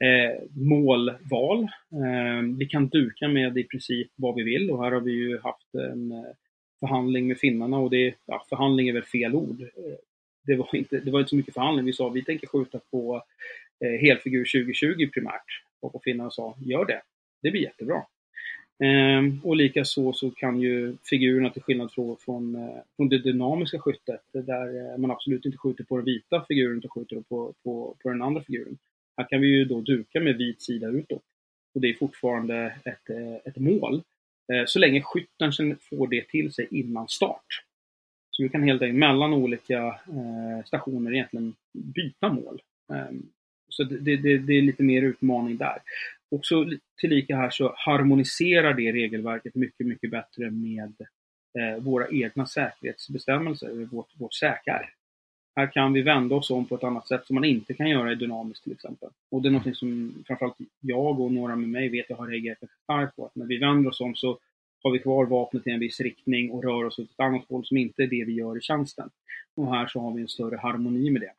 [0.00, 1.62] Eh, målval.
[1.92, 5.38] Eh, vi kan duka med i princip vad vi vill och här har vi ju
[5.38, 6.32] haft en eh,
[6.80, 9.62] förhandling med finnarna och det, ja, förhandling är väl fel ord.
[9.62, 9.98] Eh,
[10.46, 11.86] det var, inte, det var inte så mycket förhandling.
[11.86, 13.22] Vi sa vi tänker skjuta på
[13.84, 15.62] eh, helfigur 2020 primärt.
[15.80, 17.02] Och finnarna sa gör det.
[17.42, 18.02] Det blir jättebra.
[18.84, 23.78] Ehm, och likaså så kan ju figurerna, till skillnad från, från, eh, från det dynamiska
[23.78, 27.96] skyttet, där eh, man absolut inte skjuter på den vita figuren utan skjuter på, på,
[28.02, 28.78] på den andra figuren.
[29.16, 31.22] Här kan vi ju då duka med vit sida utåt.
[31.74, 34.02] Och det är fortfarande ett, eh, ett mål.
[34.66, 37.46] Så länge skytten får det till sig innan start.
[38.30, 40.00] Så vi kan helt enkelt mellan olika
[40.66, 42.62] stationer egentligen byta mål.
[42.92, 43.22] Ehm,
[43.68, 45.78] så det, det, det, är lite mer utmaning där.
[46.30, 46.64] Också
[47.00, 50.94] tillika här så harmoniserar det regelverket mycket, mycket bättre med
[51.58, 54.94] eh, våra egna säkerhetsbestämmelser, vårt, vårt säkar.
[55.56, 58.12] Här kan vi vända oss om på ett annat sätt som man inte kan göra
[58.12, 59.08] i dynamiskt till exempel.
[59.30, 62.58] Och det är något som framförallt jag och några med mig vet jag har reagerat
[62.84, 63.26] starkt på.
[63.26, 64.38] Att när vi vänder oss om så
[64.82, 67.64] har vi kvar vapnet i en viss riktning och rör oss åt ett annat håll
[67.64, 69.10] som inte är det vi gör i tjänsten.
[69.56, 71.32] Och här så har vi en större harmoni med det.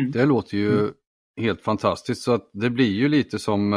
[0.00, 0.10] Mm.
[0.10, 0.94] Det låter ju mm.
[1.40, 3.72] helt fantastiskt så att det blir ju lite som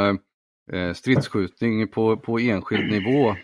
[0.74, 3.36] eh, stridsskjutning på, på enskild nivå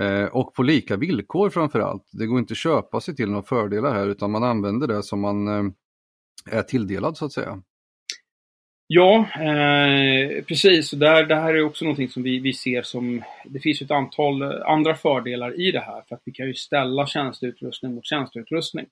[0.00, 2.08] eh, och på lika villkor framför allt.
[2.12, 5.20] Det går inte att köpa sig till några fördelar här utan man använder det som
[5.20, 5.72] man eh,
[6.58, 7.62] är tilldelad så att säga.
[8.88, 10.90] Ja, eh, precis.
[10.90, 13.22] Där, det här är också någonting som vi, vi ser som...
[13.44, 17.06] Det finns ett antal andra fördelar i det här för att vi kan ju ställa
[17.06, 18.86] tjänsteutrustning mot tjänsteutrustning.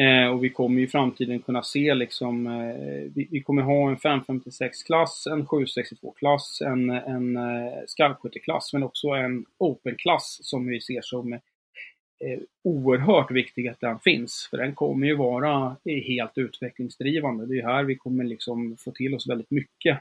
[0.00, 3.96] Eh, och vi kommer i framtiden kunna se liksom, eh, vi, vi, kommer ha en
[3.96, 11.32] 556-klass, en 762-klass, en, en eh, skarpskytteklass men också en open-klass som vi ser som
[11.32, 14.48] eh, oerhört viktig att den finns.
[14.50, 17.46] För den kommer ju vara eh, helt utvecklingsdrivande.
[17.46, 19.98] Det är här vi kommer liksom få till oss väldigt mycket.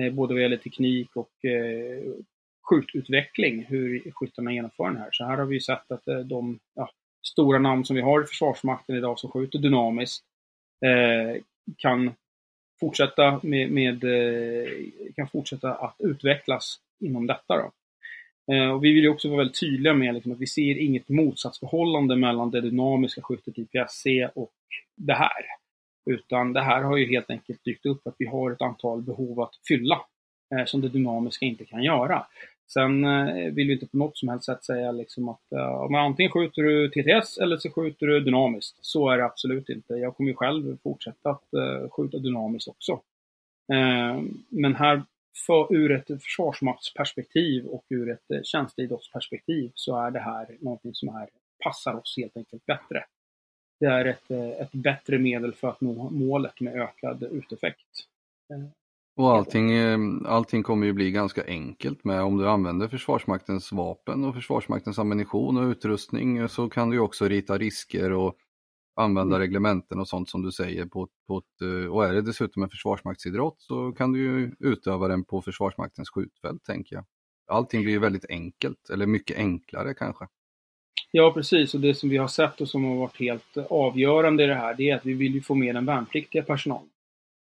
[0.00, 2.12] Eh, både vad gäller teknik och eh,
[2.62, 5.08] skjututveckling, hur skyttarna genomför den här.
[5.12, 6.90] Så här har vi sett att eh, de, ja,
[7.22, 10.24] stora namn som vi har i Försvarsmakten idag som skjuter dynamiskt
[10.84, 11.42] eh,
[11.76, 12.14] kan
[12.80, 14.68] fortsätta med, med eh,
[15.16, 17.56] kan fortsätta att utvecklas inom detta.
[17.56, 17.72] Då.
[18.54, 21.08] Eh, och vi vill ju också vara väldigt tydliga med liksom, att vi ser inget
[21.08, 24.52] motsatsförhållande mellan det dynamiska skyttet i PSC och
[24.96, 25.42] det här.
[26.10, 29.40] Utan det här har ju helt enkelt dykt upp att vi har ett antal behov
[29.40, 30.00] att fylla.
[30.54, 32.26] eh, som det dynamiska inte kan göra.
[32.72, 36.32] Sen eh, vill vi inte på något som helst sätt säga liksom att uh, antingen
[36.32, 38.78] skjuter du TTS eller så skjuter du dynamiskt.
[38.80, 39.94] Så är det absolut inte.
[39.94, 42.92] Jag kommer ju själv fortsätta att uh, skjuta dynamiskt också.
[43.72, 45.02] Uh, men här
[45.46, 51.28] för, ur ett försvarsmaktsperspektiv och ur ett tjänsteidrottsperspektiv så är det här någonting som är,
[51.64, 53.04] passar oss helt enkelt bättre.
[53.80, 58.06] Det är ett, ett bättre medel för att nå målet med ökad uteffekt.
[59.16, 64.24] Och allting, eh, allting kommer ju bli ganska enkelt med om du använder Försvarsmaktens vapen
[64.24, 68.36] och Försvarsmaktens ammunition och utrustning så kan du också rita risker och
[68.96, 69.40] använda mm.
[69.40, 70.86] reglementen och sånt som du säger.
[70.86, 75.08] På, på ett, eh, och är det dessutom en försvarsmaktsidrott så kan du ju utöva
[75.08, 77.04] den på Försvarsmaktens skjutfält tänker jag.
[77.46, 80.26] Allting blir ju väldigt enkelt, eller mycket enklare kanske.
[81.10, 81.74] Ja, precis.
[81.74, 84.74] Och det som vi har sett och som har varit helt avgörande i det här,
[84.74, 86.91] det är att vi vill ju få med den värnpliktiga personalen.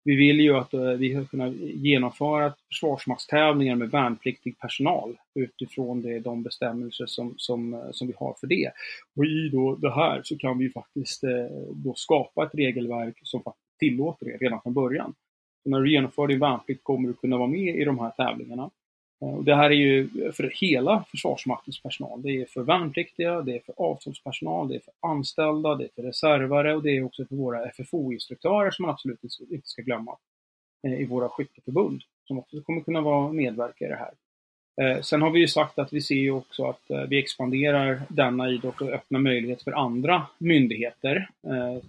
[0.05, 6.20] Vi vill ju att eh, vi ska kunna genomföra försvarsmaktstävlingar med värnpliktig personal utifrån det,
[6.20, 8.70] de bestämmelser som, som, eh, som vi har för det.
[9.16, 13.42] Och i då det här så kan vi faktiskt eh, då skapa ett regelverk som
[13.42, 15.14] faktiskt tillåter det redan från början.
[15.62, 18.70] Så när du genomför din värnplikt kommer du kunna vara med i de här tävlingarna.
[19.23, 22.23] Eh, och det här är ju för hela Försvarsmaktens personal.
[22.23, 26.03] Det är för värnpliktiga, det är för avtalspersonal, det är för anställda, det är för
[26.03, 30.16] reservare och det är också för våra FFO-instruktörer som man absolut inte ska glömma
[30.87, 34.14] eh, i våra skytteförbund som också kommer kunna vara medverka i det här.
[34.83, 38.51] Eh, sen har vi ju sagt att vi ser ju också att vi expanderar denna
[38.51, 41.29] idrott och öppnar möjlighet för andra myndigheter,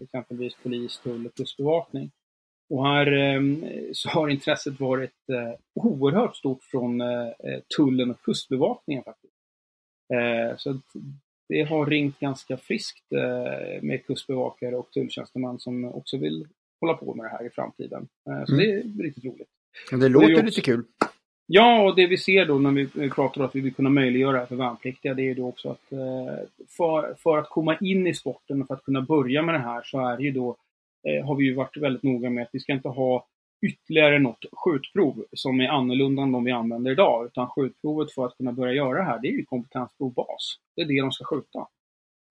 [0.01, 2.11] exempelvis polis, tull och kustbevakning,
[2.73, 7.27] och här ehm, så har intresset varit eh, oerhört stort från eh,
[7.77, 9.33] tullen och kustbevakningen faktiskt.
[10.13, 10.79] Eh, så
[11.49, 13.03] det har ringt ganska friskt
[13.81, 16.47] med kustbevakare och tulltjänstemän som också vill
[16.81, 18.07] hålla på med det här i framtiden.
[18.23, 18.57] Så mm.
[18.57, 19.47] det är riktigt roligt.
[19.91, 20.45] Det låter det också...
[20.45, 20.83] lite kul.
[21.45, 24.31] Ja, och det vi ser då när vi pratar om att vi vill kunna möjliggöra
[24.31, 25.89] det här för värnpliktiga, det är då också att
[26.67, 29.81] för, för att komma in i sporten och för att kunna börja med det här
[29.83, 30.55] så är det ju då eh,
[31.07, 33.27] Eh, har vi ju varit väldigt noga med att vi ska inte ha
[33.65, 37.25] ytterligare något skjutprov som är annorlunda än de vi använder idag.
[37.25, 40.59] Utan skjutprovet för att kunna börja göra det här, det är ju kompetensprov bas.
[40.75, 41.67] Det är det de ska skjuta.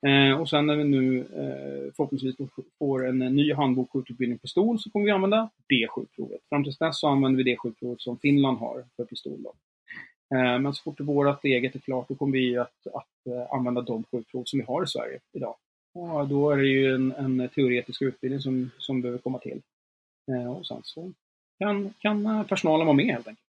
[0.06, 2.36] Eh, och sen när vi nu eh, förhoppningsvis
[2.78, 6.40] får en ny handbok skjututbildning pistol så kommer vi använda det skjutprovet.
[6.48, 9.42] Fram tills dess så använder vi det skjutprovet som Finland har för pistol.
[9.42, 9.54] Då.
[10.36, 13.80] Eh, men så fort vårt eget är klart då kommer vi att, att eh, använda
[13.80, 15.54] de skjutprov som vi har i Sverige idag.
[15.94, 19.62] Och då är det ju en, en teoretisk utbildning som, som behöver komma till.
[20.32, 21.12] Eh, och sen så
[21.58, 23.46] kan, kan personalen vara med helt enkelt.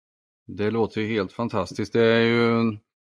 [0.47, 1.93] Det låter ju helt fantastiskt.
[1.93, 2.77] Det är ju,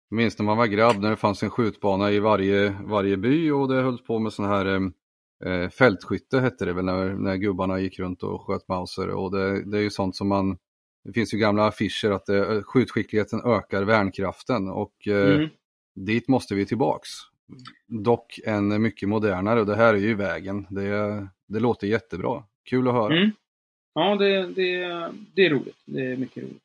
[0.09, 3.67] minst när man var grabb, när det fanns en skjutbana i varje, varje by och
[3.67, 4.81] det hölls på med sån här eh,
[5.51, 9.71] eh, fältskytte hette det väl när, när gubbarna gick runt och sköt mauser och det,
[9.71, 10.57] det är ju sånt som man
[11.03, 15.49] det finns ju gamla affischer att skjutskickligheten ökar värnkraften och eh, mm.
[15.95, 17.09] dit måste vi tillbaks.
[17.87, 20.67] Dock en mycket modernare och det här är ju vägen.
[20.69, 22.43] Det, det låter jättebra.
[22.69, 23.17] Kul att höra.
[23.17, 23.31] Mm.
[23.93, 24.77] Ja, det, det,
[25.33, 25.81] det är roligt.
[25.85, 26.63] Det är mycket roligt.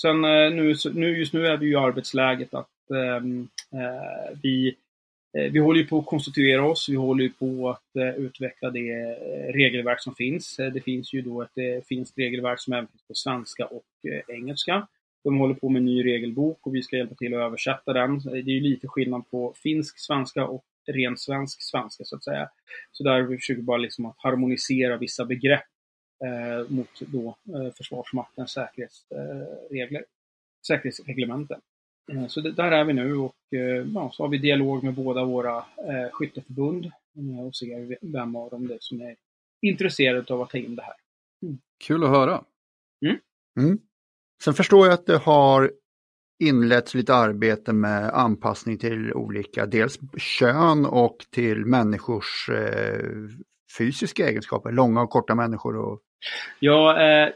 [0.00, 4.76] Sen eh, nu, nu, just nu är vi ju i arbetsläget att ehm, eh, vi,
[5.38, 6.88] eh, vi håller på att konstituera oss.
[6.88, 10.58] Vi håller på att eh, utveckla det eh, regelverk som finns.
[10.58, 13.84] Eh, det finns ju då ett finskt regelverk som även finns på svenska och
[14.28, 14.86] engelska.
[15.24, 18.18] De håller på med en ny regelbok och vi ska hjälpa till att översätta den.
[18.18, 22.48] Det är ju lite skillnad på finsk svenska och ren svensk svenska så att säga.
[22.92, 25.64] Så där vi försöker bara liksom att harmonisera vissa begrepp
[26.24, 30.06] eh, mot då eh, Försvarsmaktens säkerhetsregler, eh,
[30.66, 31.60] säkerhetsreglementen.
[32.12, 34.94] Eh, så det, där är vi nu och eh, ja, så har vi dialog med
[34.94, 39.16] båda våra eh, skytteförbund eh, och ser vem av dem det är som är
[39.62, 40.94] intresserad av att ta in det här.
[41.42, 41.58] Mm.
[41.86, 42.44] Kul att höra.
[43.04, 43.16] Mm.
[43.60, 43.78] Mm.
[44.44, 45.70] Sen förstår jag att det har
[46.44, 53.00] inletts lite arbete med anpassning till olika, dels kön och till människors eh,
[53.78, 55.76] fysiska egenskaper, långa och korta människor.
[55.76, 56.00] Och...
[56.60, 57.28] Ja, eh,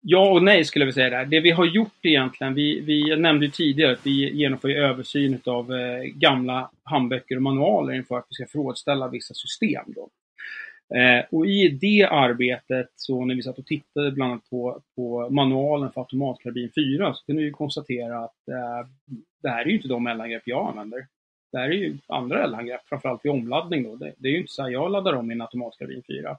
[0.00, 1.24] ja och nej skulle vi säga där.
[1.24, 5.72] Det vi har gjort egentligen, vi, vi jag nämnde tidigare att vi genomför översyn av
[5.72, 9.84] eh, gamla handböcker och manualer inför att vi ska förrådställa vissa system.
[9.86, 10.08] Då.
[10.94, 15.30] Eh, och i det arbetet, så när vi satt och tittade bland annat på, på
[15.30, 18.88] manualen för automatkarbin 4, så kunde vi konstatera att eh,
[19.42, 21.06] det här är ju inte de mellangrepp jag använder.
[21.52, 23.82] Det här är ju andra eldangrepp, framförallt vid omladdning.
[23.82, 23.96] Då.
[23.96, 26.30] Det, det, är ju inte så här jag laddar om min automatkarbin 4.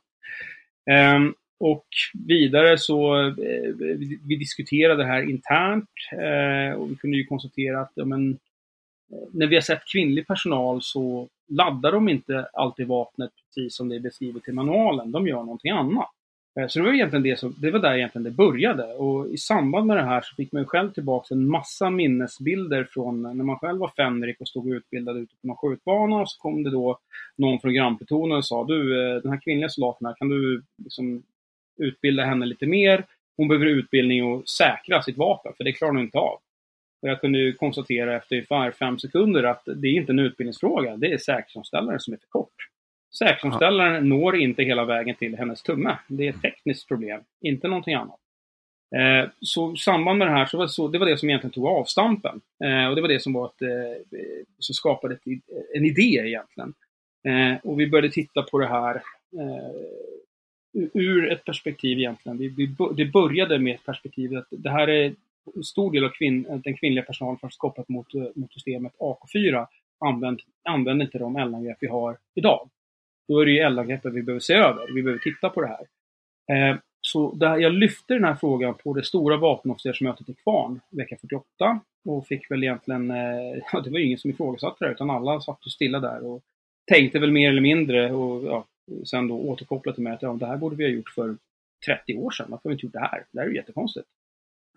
[0.91, 1.19] Eh,
[1.59, 1.87] och
[2.27, 3.33] vidare så eh,
[3.77, 8.31] vi, vi, diskuterade det här internt eh, och vi kunde ju konstatera att ja, men,
[9.11, 13.89] eh, när vi har sett kvinnlig personal så laddar de inte alltid vapnet precis som
[13.89, 15.11] det är beskrivet i manualen.
[15.11, 16.09] De gör någonting annat.
[16.59, 18.93] Eh, så det var egentligen det som, det var där egentligen det började.
[18.93, 22.83] Och i samband med det här så fick man ju själv tillbaka en massa minnesbilder
[22.83, 26.21] från eh, när man själv var Fenrik och stod utbildad ute på någon skjutbana.
[26.21, 26.99] Och så kom det då
[27.35, 31.23] någon från grannplutonen och sa du, eh, den här kvinnliga soldaten här, kan du liksom
[31.77, 33.05] utbilda henne lite mer?
[33.37, 36.39] Hon behöver utbildning och säkra sitt vapen, för det klarar hon inte av.
[37.03, 40.97] Och jag kunde ju konstatera efter ungefär fem sekunder att det är inte en utbildningsfråga,
[40.97, 42.53] det är säkerhetsomställaren som är för kort.
[43.17, 45.97] Säkerhetsomställaren når inte hela vägen till hennes tumme.
[46.07, 48.19] Det är ett tekniskt problem, inte någonting annat.
[48.95, 51.29] Eh, så i samband med det här, så var det, så, det var det som
[51.29, 52.41] egentligen tog avstampen.
[52.63, 54.01] Eh, och det var det som, var ett, eh,
[54.59, 55.21] som skapade ett,
[55.75, 56.73] en idé egentligen.
[57.27, 58.95] Eh, och vi började titta på det här
[59.39, 62.37] eh, ur ett perspektiv egentligen.
[62.37, 65.13] Vi, vi, det började med ett perspektiv att det här är
[65.63, 69.67] stor del av kvinn, eh, den kvinnliga personalen faktiskt kopplat mot, eh, mot systemet AK4
[70.05, 72.69] använder, använder inte de eldangrepp vi har idag.
[73.27, 74.93] Då är det ju eldangreppet vi behöver se över.
[74.93, 75.87] Vi behöver titta på det här.
[76.51, 81.17] Eh, så där jag lyfte den här frågan på det stora vapenofficersmötet i Kvarn vecka
[81.21, 85.09] 48 och fick väl egentligen, eh, ja, det var ju ingen som ifrågasatte det utan
[85.09, 86.41] alla satt och stilla där och
[86.91, 88.65] tänkte väl mer eller mindre och ja,
[89.05, 91.37] sen då återkopplade till mig att ja, det här borde vi ha gjort för
[91.85, 92.47] 30 år sedan.
[92.49, 93.25] Varför har vi inte gjort det här?
[93.31, 94.07] Det här är ju jättekonstigt.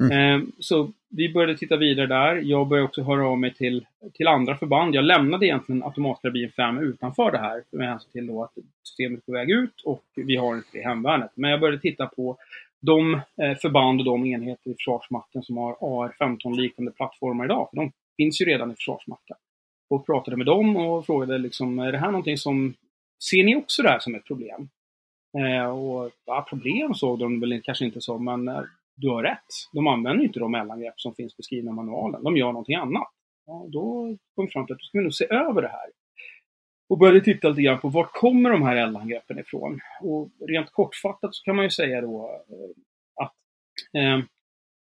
[0.00, 0.12] Mm.
[0.12, 2.36] Ehm, så vi började titta vidare där.
[2.36, 4.94] Jag började också höra av mig till, till andra förband.
[4.94, 9.22] Jag lämnade egentligen automatkarbin 5 utanför det här med hänsyn till då att systemet är
[9.26, 11.30] på väg ut och vi har inte det i hemvärnet.
[11.34, 12.36] Men jag började titta på
[12.80, 17.68] de eh, förband och de enheter i Försvarsmakten som har AR-15-liknande plattformar idag.
[17.70, 19.36] För de finns ju redan i Försvarsmakten.
[19.90, 22.74] Och pratade med dem och frågade liksom, är det här någonting som,
[23.30, 24.68] ser ni också det här som ett problem?
[25.38, 28.62] Ehm, och ja, problem såg de väl kanske inte så, men eh,
[28.96, 29.46] du har rätt.
[29.72, 32.22] De använder inte de mellangrepp som finns beskrivna i manualen.
[32.22, 33.12] De gör någonting annat.
[33.46, 35.90] Ja, då kom vi fram till att vi ska nog se över det här.
[36.88, 39.80] Och började titta lite grann på var kommer de här eldangreppen ifrån?
[40.02, 43.34] Och rent kortfattat så kan man ju säga då eh, att
[43.94, 44.24] eh,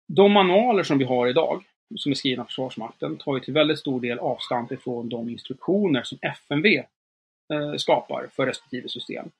[0.09, 1.65] de manualer som vi har idag,
[1.97, 6.03] som är skrivna av Försvarsmakten, tar ju till väldigt stor del avstamp ifrån de instruktioner
[6.03, 6.77] som FMV
[7.53, 9.31] eh, skapar för respektive system.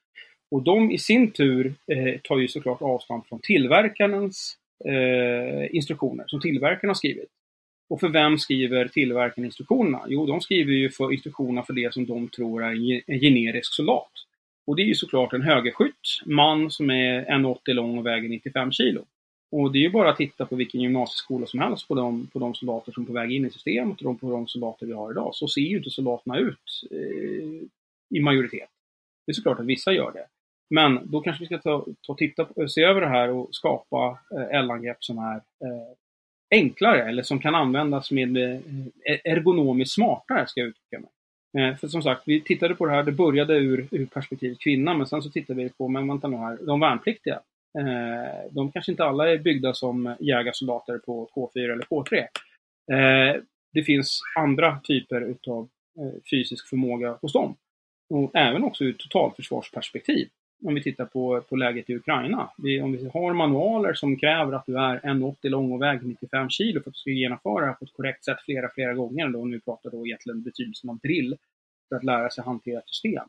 [0.53, 6.41] Och de i sin tur eh, tar ju såklart avstånd från tillverkarens eh, instruktioner som
[6.41, 7.29] tillverkaren har skrivit.
[7.89, 10.03] Och för vem skriver tillverkaren instruktionerna?
[10.09, 14.11] Jo, de skriver ju för instruktionerna för det som de tror är en generisk soldat.
[14.67, 18.73] Och det är ju såklart en högerskytt, man som är 1,80 lång och väger 95
[18.73, 19.05] kilo.
[19.51, 22.39] Och det är ju bara att titta på vilken gymnasieskola som helst på de, på
[22.39, 24.93] de soldater som är på väg in i systemet och de, på de soldater vi
[24.93, 25.35] har idag.
[25.35, 28.71] Så ser ju inte soldaterna ut eh, i majoritet.
[29.27, 30.27] Det är såklart att vissa gör det.
[30.75, 34.19] Men då kanske vi ska ta, ta titta på, se över det här och skapa
[34.35, 35.93] eh, eldangrepp som är eh,
[36.51, 41.11] enklare eller som kan användas med eh, ergonomiskt smartare, ska jag uttrycka mig.
[41.59, 44.95] Eh, för som sagt, vi tittade på det här, det började ur, ur perspektivet kvinna,
[44.95, 47.41] men sen så tittade vi på, men vänta nu här, de värnpliktiga.
[47.79, 52.19] Eh, de kanske inte alla är byggda som jägarsoldater på K4 eller K3.
[52.93, 53.43] Eh,
[53.73, 55.69] det finns andra typer utav
[56.31, 57.57] fysisk förmåga hos dem.
[58.11, 60.29] Och även också ur totalförsvarsperspektiv
[60.65, 62.51] om vi tittar på, på läget i Ukraina.
[62.59, 66.51] Vi, om vi har manualer som kräver att du är 1,80 lång och väger 95
[66.51, 69.29] kilo för att du ska genomföra det här på ett korrekt sätt flera, flera gånger.
[69.29, 71.37] Då, nu pratar då egentligen betydelsen av drill
[71.89, 73.25] för att lära sig hantera ett system.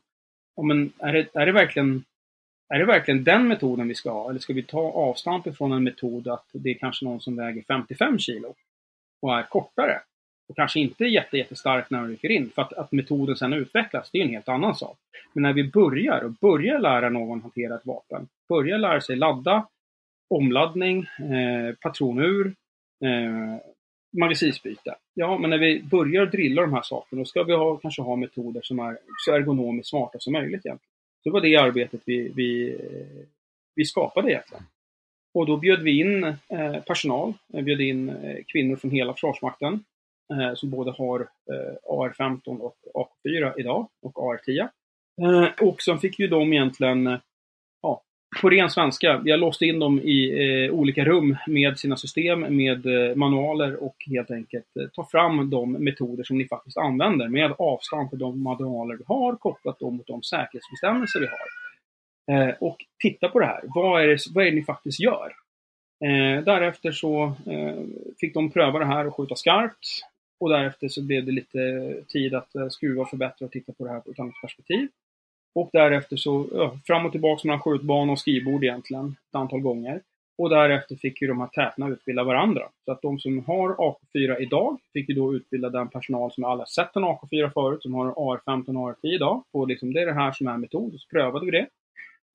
[0.56, 2.04] Ja, men är, det, är, det verkligen,
[2.68, 4.30] är det verkligen den metoden vi ska ha?
[4.30, 7.64] Eller ska vi ta avstamp ifrån en metod att det är kanske någon som väger
[7.68, 8.54] 55 kilo
[9.22, 10.00] och är kortare?
[10.48, 12.50] Och kanske inte jätte, jättestark när de rycker in.
[12.54, 14.98] För att, att metoden sen utvecklas, det är en helt annan sak.
[15.32, 19.66] Men när vi börjar och börjar lära någon hantera ett vapen, börjar lära sig ladda,
[20.30, 22.54] omladdning, eh, patronur,
[23.04, 23.56] eh,
[24.20, 24.94] magasinsbyte.
[25.14, 28.16] Ja, men när vi börjar drilla de här sakerna, då ska vi ha, kanske ha
[28.16, 30.66] metoder som är så ergonomiskt smarta som möjligt.
[30.66, 30.78] Egentligen.
[31.22, 32.78] Så det var det arbetet vi, vi,
[33.74, 34.64] vi skapade egentligen.
[35.34, 39.84] Och då bjöd vi in eh, personal, vi bjöd in eh, kvinnor från hela Försvarsmakten
[40.32, 44.68] Eh, som både har eh, AR15 och AK4 idag och AR10.
[45.22, 47.18] Eh, och sen fick ju de egentligen, eh,
[47.82, 48.02] ja,
[48.42, 50.30] på ren svenska, jag låste in dem i
[50.66, 55.50] eh, olika rum med sina system, med eh, manualer och helt enkelt eh, ta fram
[55.50, 59.96] de metoder som ni faktiskt använder med avstånd för de manualer vi har kopplat dem
[59.96, 61.48] mot de säkerhetsbestämmelser vi har.
[62.32, 63.60] Eh, och titta på det här.
[63.64, 65.32] Vad är det, vad är det ni faktiskt gör?
[66.04, 67.82] Eh, därefter så eh,
[68.20, 69.86] fick de pröva det här och skjuta skarpt.
[70.44, 73.84] Och därefter så blev det lite tid att eh, skruva skruva, förbättra och titta på
[73.84, 74.88] det här på ett annat perspektiv.
[75.54, 80.00] Och därefter så ja, fram och tillbaka mellan skjutbana och skrivbord egentligen ett antal gånger.
[80.38, 82.62] Och därefter fick ju de här tätorna utbilda varandra.
[82.84, 86.68] Så att de som har AK4 idag fick ju då utbilda den personal som aldrig
[86.68, 89.44] sett en AK4 förut, som har AR15 och AR10 idag.
[89.52, 91.66] Och liksom, det är det här som är metod, och så prövade vi det.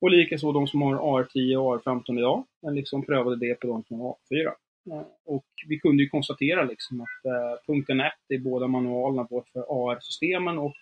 [0.02, 3.84] Och likaså de som har AR10 och AR15 idag, men liksom prövade det på de
[3.84, 4.52] som har AK4.
[4.92, 9.46] Eh, och vi kunde ju konstatera liksom att eh, punkten 1 i båda manualerna, både
[9.54, 10.76] för AR-systemen och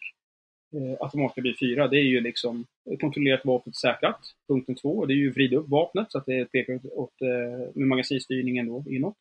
[0.75, 2.65] eh, automatkarbin 4, det är ju liksom
[2.99, 4.19] kontrollerat vapnet säkrat.
[4.47, 7.87] Punkten 2, det är ju vrida upp vapnet så att det pekar åt, eh, med
[7.87, 9.15] magasinstyrningen då inåt.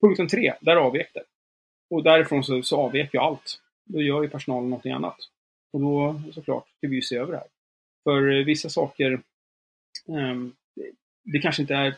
[0.00, 1.22] Punkten 3, där avvek det.
[1.90, 3.60] Och därifrån så, så avvek ju allt.
[3.84, 5.16] Då gör ju personalen någonting annat.
[5.72, 7.48] Och då såklart ska vi ju se över det här.
[8.04, 9.12] För eh, vissa saker,
[10.08, 10.36] eh,
[11.24, 11.96] det kanske inte är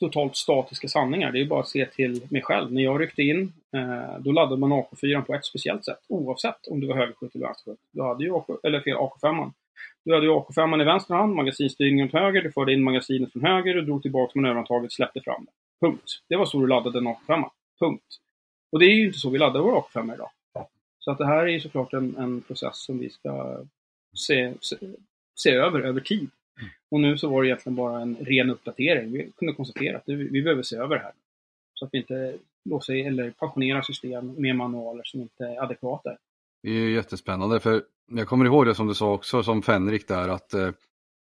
[0.00, 1.32] totalt statiska sanningar.
[1.32, 2.72] Det är bara att se till mig själv.
[2.72, 6.00] När jag ryckte in, eh, då laddade man AK4 på ett speciellt sätt.
[6.08, 7.80] Oavsett om du var högerskytt eller vänsterskytt.
[7.90, 9.52] Du hade ju AK, eller fel, AK5.
[10.04, 13.44] Du hade ju AK5 i vänster hand, magasinstyrningen åt höger, du förde in magasinet från
[13.44, 15.86] höger, du drog tillbaka manöverantaget, släppte fram det.
[15.86, 16.22] Punkt.
[16.28, 17.44] Det var så du laddade en AK5.
[17.78, 18.20] Punkt.
[18.72, 20.30] Och det är ju inte så vi laddar våra AK5 idag.
[20.98, 23.64] Så att det här är ju såklart en, en process som vi ska
[24.14, 24.76] se, se,
[25.34, 26.30] se över, över tid.
[26.90, 29.12] Och nu så var det egentligen bara en ren uppdatering.
[29.12, 31.12] Vi kunde konstatera att vi, behöver se över det här.
[31.74, 36.10] Så att vi inte låser eller pensionerar system med manualer som inte är adekvata.
[36.62, 40.28] Det är jättespännande för jag kommer ihåg det som du sa också som Fenrik där
[40.28, 40.70] att eh,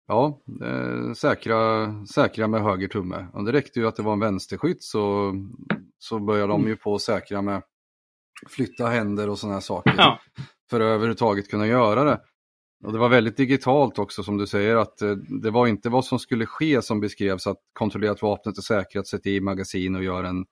[0.06, 3.26] ja, eh, säkra, säkra med höger tumme.
[3.32, 5.34] Och det räckte ju att det var en vänsterskytt så,
[5.98, 7.62] så började de ju på att säkra med
[8.48, 9.94] flytta händer och sådana här saker.
[9.98, 10.20] Ja.
[10.70, 12.20] För att överhuvudtaget kunna göra det.
[12.84, 15.10] Och det var väldigt digitalt också som du säger att eh,
[15.42, 19.06] det var inte vad som skulle ske som beskrevs att kontrollera att vapnet är säkrat,
[19.06, 20.46] sätta i magasin och göra en,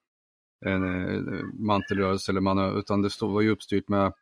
[0.66, 4.12] en eh, mantelrörelse eller manö, utan det stod, var ju uppstyrt med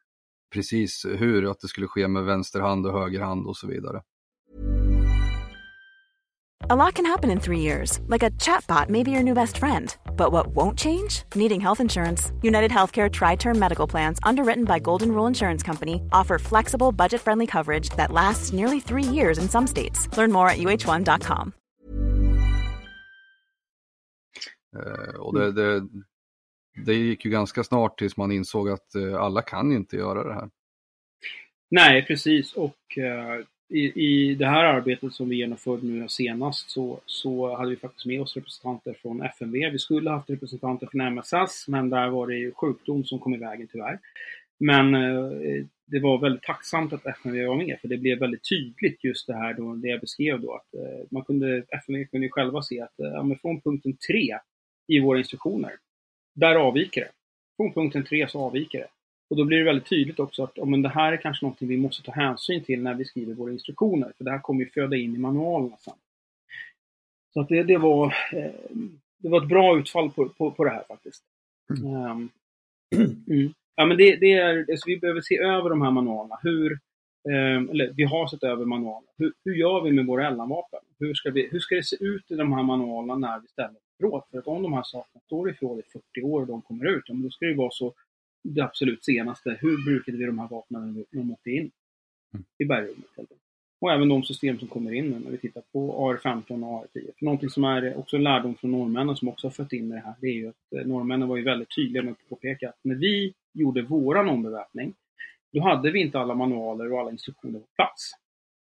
[0.53, 4.03] precis hur, att det skulle ske med vänster hand och höger hand och så vidare.
[6.71, 9.59] A lot can happen in three years, like a chatbot may be your new best
[9.59, 9.95] friend.
[10.17, 11.23] But what won't change?
[11.35, 12.33] Needing health insurance.
[12.41, 17.21] United Healthcare Tri Term Medical Plans, underwritten by Golden Rule Insurance Company, offer flexible, budget
[17.21, 20.09] friendly coverage that lasts nearly three years in some states.
[20.17, 21.53] Learn more at uh1.com.
[24.77, 25.89] Eh, och det, det,
[26.85, 30.35] det gick ju ganska snart tills man insåg att eh, alla kan inte göra det
[30.35, 30.51] här.
[31.71, 32.53] Nej, precis.
[32.53, 37.71] Och eh, i, i det här arbetet som vi genomförde nu senast så, så hade
[37.71, 39.71] vi faktiskt med oss representanter från FMV.
[39.71, 43.39] Vi skulle haft representanter från MSS, men där var det ju sjukdom som kom i
[43.39, 43.99] vägen tyvärr.
[44.61, 49.05] Men eh, det var väldigt tacksamt att FMV var med, för det blev väldigt tydligt
[49.05, 50.55] just det här då, det jag beskrev då.
[50.55, 54.39] Att, eh, man kunde, FMV kunde ju själva se att eh, ja, från punkten 3
[54.89, 55.73] i våra instruktioner,
[56.35, 57.11] där avviker det.
[57.57, 58.89] Från punkten 3 så avviker det.
[59.31, 61.57] Och då blir det väldigt tydligt också att oh, men det här är kanske något
[61.63, 64.13] vi måste ta hänsyn till när vi skriver våra instruktioner.
[64.17, 65.95] För det här kommer ju föda in i manualerna sen.
[67.35, 68.53] Så att det, det, var, eh,
[69.19, 71.23] det var ett bra utfall på, på, på det här faktiskt.
[71.79, 71.95] Mm.
[71.95, 72.31] Um,
[73.31, 73.53] mm.
[73.77, 76.39] Ja, men det, det är, alltså, vi behöver se över de här manualerna.
[76.43, 76.73] Hur,
[77.29, 79.13] um, eller vi har sett över manualerna.
[79.19, 80.81] Hur, hur gör vi med våra ellanvapen?
[80.99, 83.77] Hur ska, vi, hur ska det se ut i de här manualerna när vi ställer
[84.01, 84.23] förråd?
[84.31, 85.83] För att om de här sakerna står i förråd i
[86.15, 87.95] 40 år och de kommer ut, då ska det vara så
[88.45, 89.59] det absolut senaste.
[89.61, 91.71] Hur brukade vi de här vapnen när de åkte in
[92.35, 92.45] mm.
[92.59, 93.07] i bergrummet?
[93.81, 97.11] Och även de system som kommer in nu när vi tittar på AR-15 och AR-10.
[97.19, 99.99] För någonting som är också en lärdom från norrmännen som också har fött in det
[99.99, 102.79] här, det är ju att eh, norrmännen var ju väldigt tydliga med att påpeka att
[102.83, 104.95] när vi gjorde våran ombeväpning,
[105.53, 108.11] då hade vi inte alla manualer och alla instruktioner på plats.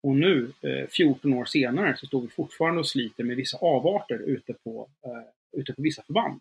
[0.03, 0.53] Och nu,
[0.91, 4.89] 14 eh, år senare, så står vi fortfarande och sliter med vissa avarter ute på,
[5.07, 6.41] uh, ute på vissa förband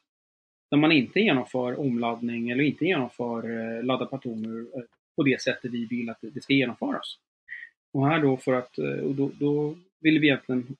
[0.76, 4.84] när man inte genomför omladdning eller inte genomför eh, ladda patroner eh,
[5.16, 7.18] på det sättet vi vill att det ska genomföras.
[7.94, 10.76] Och här då för att, eh, och då, då vill vi egentligen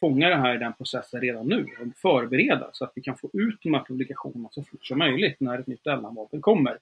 [0.00, 3.30] fånga det här i den processen redan nu och förbereda så att vi kan få
[3.32, 6.78] ut de här publikationerna så fort som möjligt när ett nytt eldanvapen kommer.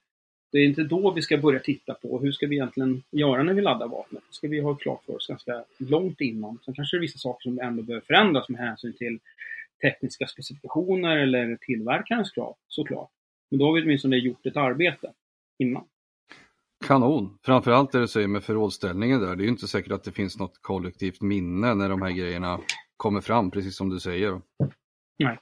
[0.53, 3.55] Det är inte då vi ska börja titta på hur ska vi egentligen göra när
[3.55, 4.23] vi laddar vapnet.
[4.29, 6.59] Det ska vi ha klart för oss ganska långt innan.
[6.65, 9.19] Sen kanske det är vissa saker som ändå behöver förändras med hänsyn till
[9.83, 13.11] tekniska specifikationer eller tillverkarens krav såklart.
[13.51, 15.13] Men då har vi åtminstone gjort ett arbete
[15.59, 15.85] innan.
[16.87, 17.39] Kanon!
[17.43, 19.37] Framförallt det du säger med förrådsställningen där.
[19.37, 22.61] Det är ju inte säkert att det finns något kollektivt minne när de här grejerna
[22.97, 24.41] kommer fram, precis som du säger.
[25.19, 25.39] Nej,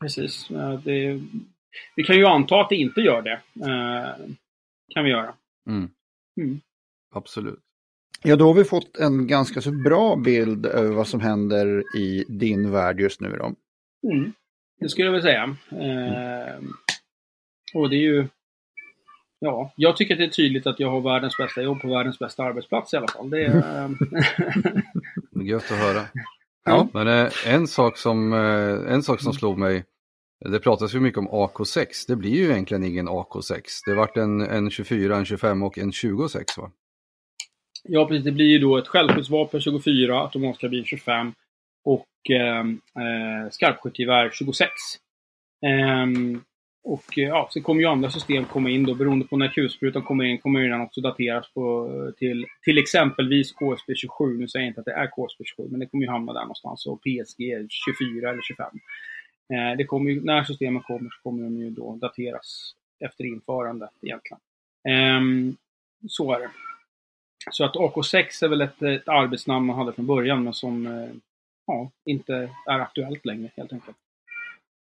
[0.00, 0.48] precis.
[0.84, 1.20] Det,
[1.96, 3.40] vi kan ju anta att det inte gör det.
[3.70, 4.34] Eh,
[4.94, 5.34] kan vi göra.
[5.68, 5.90] Mm.
[6.40, 6.60] Mm.
[7.14, 7.60] Absolut.
[8.22, 12.24] Ja, då har vi fått en ganska så bra bild över vad som händer i
[12.28, 13.36] din värld just nu.
[13.38, 13.54] Då.
[14.04, 14.32] Mm,
[14.80, 15.56] det skulle jag väl säga.
[15.70, 16.58] Eh,
[17.74, 18.28] och det är ju...
[19.38, 22.18] Ja, jag tycker att det är tydligt att jag har världens bästa jobb på världens
[22.18, 23.30] bästa arbetsplats i alla fall.
[23.30, 23.52] Det är...
[25.44, 26.02] Gött att höra.
[26.66, 26.88] Ja.
[26.92, 29.84] Men eh, en, sak som, eh, en sak som slog mig,
[30.44, 33.62] det pratas ju mycket om AK6, det blir ju egentligen ingen AK6.
[33.86, 36.70] Det vart en, en 24, en 25 och en 26 va?
[37.82, 38.24] Ja, precis.
[38.24, 41.32] Det blir ju då ett självskyddsvapen 24, automatkarbin 25
[41.84, 42.00] Ehm,
[42.30, 44.70] eh, ehm, och eh, skarpskyttegevär 26.
[45.66, 46.40] Ehm,
[46.84, 48.94] och ja, så kommer ju andra system komma in då.
[48.94, 51.88] Beroende på när kulsprutan kommer in kommer den också dateras på,
[52.18, 54.38] till, till exempelvis KSP 27.
[54.38, 56.40] Nu säger jag inte att det är KSP 27, men det kommer ju hamna där
[56.40, 56.86] någonstans.
[56.86, 58.66] Och PSG 24 eller 25.
[59.54, 62.74] Eh, det kommer ju, när systemen kommer så kommer de ju då dateras
[63.04, 64.40] efter införandet egentligen.
[64.88, 65.54] Eh,
[66.08, 66.50] så är det.
[67.50, 71.10] Så att AK6 är väl ett, ett arbetsnamn man hade från början men som eh,
[71.66, 73.96] ja, inte är aktuellt längre helt enkelt.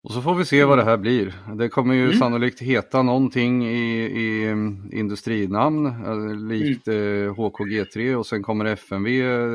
[0.07, 1.33] Och så får vi se vad det här blir.
[1.57, 2.17] Det kommer ju mm.
[2.17, 7.35] sannolikt heta någonting i, i mm, industrinamn, eh, likt mm.
[7.35, 9.47] HKG3 och sen kommer FMV eh,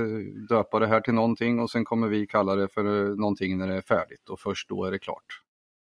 [0.48, 3.74] döpa det här till någonting och sen kommer vi kalla det för någonting när det
[3.74, 5.24] är färdigt och först då är det klart.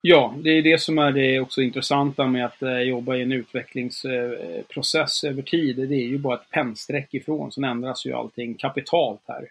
[0.03, 3.33] Ja, det är det som är det också intressanta med att eh, jobba i en
[3.33, 5.77] utvecklingsprocess över tid.
[5.77, 9.49] Det är ju bara ett pennstreck ifrån, sen ändras ju allting kapitalt här.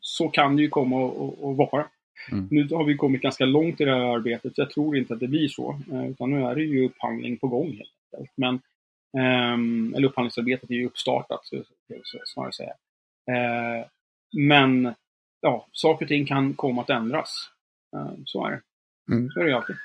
[0.00, 1.86] Så kan det ju komma att vara.
[2.30, 2.48] Mm.
[2.50, 4.58] Nu har vi kommit ganska långt i det här arbetet.
[4.58, 5.80] Jag tror inte att det blir så.
[5.92, 8.32] Eh, utan nu är det ju upphandling på gång helt enkelt.
[8.36, 8.54] Men,
[9.18, 11.64] eh, eller upphandlingsarbetet är ju uppstartat, så,
[12.04, 12.74] så, snarare säga.
[13.30, 13.86] Eh,
[14.36, 14.94] men
[15.40, 17.50] ja, saker och ting kan komma att ändras.
[17.96, 18.60] Eh, så är det.
[19.14, 19.30] Mm.
[19.30, 19.76] Så är det alltid.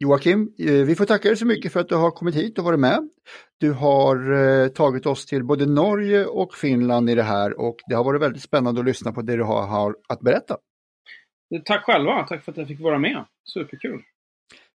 [0.00, 2.80] Joakim, vi får tacka dig så mycket för att du har kommit hit och varit
[2.80, 3.08] med.
[3.60, 7.94] Du har eh, tagit oss till både Norge och Finland i det här och det
[7.94, 10.56] har varit väldigt spännande att lyssna på det du har, har att berätta.
[11.64, 13.24] Tack själva, tack för att jag fick vara med.
[13.44, 14.02] Superkul.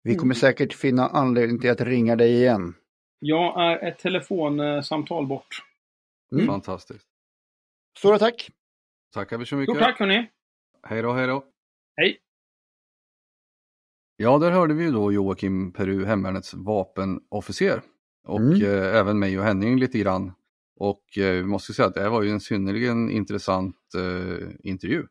[0.02, 2.74] Vi kommer säkert finna anledning till att ringa dig igen.
[3.18, 5.64] Jag är ett telefonsamtal bort.
[6.32, 6.46] Mm.
[6.46, 7.06] Fantastiskt.
[7.98, 8.50] Stora tack!
[9.14, 9.76] Tackar vi så mycket.
[9.76, 10.30] Stort tack hörni!
[10.82, 11.44] Hej då, hej då!
[11.96, 12.18] Hej!
[14.16, 17.82] Ja, där hörde vi ju då Joakim Peru, hemvärnets vapenofficer.
[18.26, 18.62] Och mm.
[18.62, 20.32] eh, även mig och Henning lite grann.
[20.76, 25.06] Och eh, vi måste säga att det här var ju en synnerligen intressant eh, intervju.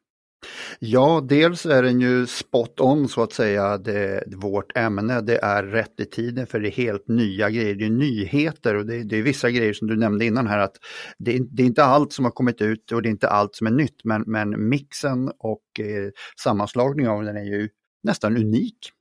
[0.79, 5.21] Ja, dels är den ju spot on så att säga, det, vårt ämne.
[5.21, 8.85] Det är rätt i tiden för det är helt nya grejer, det är nyheter och
[8.85, 10.75] det, det är vissa grejer som du nämnde innan här att
[11.17, 13.67] det, det, är inte allt som har kommit ut och det är inte allt som
[13.67, 16.09] är nytt men, men mixen och eh,
[16.43, 17.69] sammanslagningen av den är ju
[18.03, 18.91] nästan unik.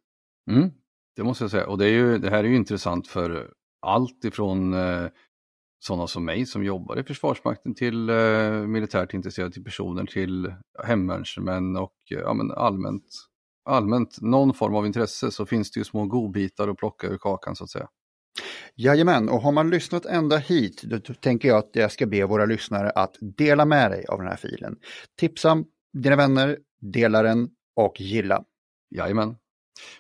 [0.51, 0.71] Mm,
[1.17, 3.51] det måste jag säga och det, är ju, det här är ju intressant för
[3.81, 5.07] allt ifrån eh,
[5.81, 11.97] sådana som mig som jobbar i Försvarsmakten till eh, militärt intresserade personer till hemvärnsmän och
[12.11, 13.05] eh, ja, men allmänt,
[13.65, 17.57] allmänt någon form av intresse så finns det ju små godbitar att plocka ur kakan
[17.57, 17.89] så att säga.
[18.75, 22.47] Jajamän, och har man lyssnat ända hit då tänker jag att jag ska be våra
[22.47, 24.77] lyssnare att dela med dig av den här filen.
[25.17, 28.45] Tipsa dina vänner, dela den och gilla.
[28.91, 29.37] Jajamän.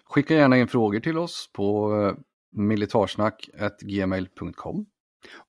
[0.05, 2.15] Skicka gärna in frågor till oss på eh,
[2.59, 4.87] militarsnack.gmail.com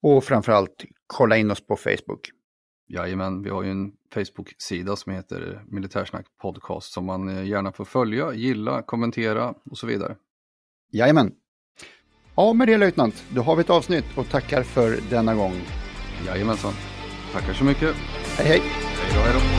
[0.02, 2.30] och framförallt kolla in oss på Facebook.
[2.88, 7.86] Jajamän, vi har ju en Facebook-sida som heter Militärsnack Podcast som man eh, gärna får
[7.86, 10.16] följa, gilla, kommentera och så vidare.
[10.92, 11.32] Jajamän.
[12.36, 15.62] Ja, med det löjtnant, då har vi ett avsnitt och tackar för denna gång.
[16.26, 16.74] Jajamensan.
[17.34, 17.96] Tackar så mycket.
[18.38, 18.60] Hej hej.
[18.60, 19.59] Hej då, hej då.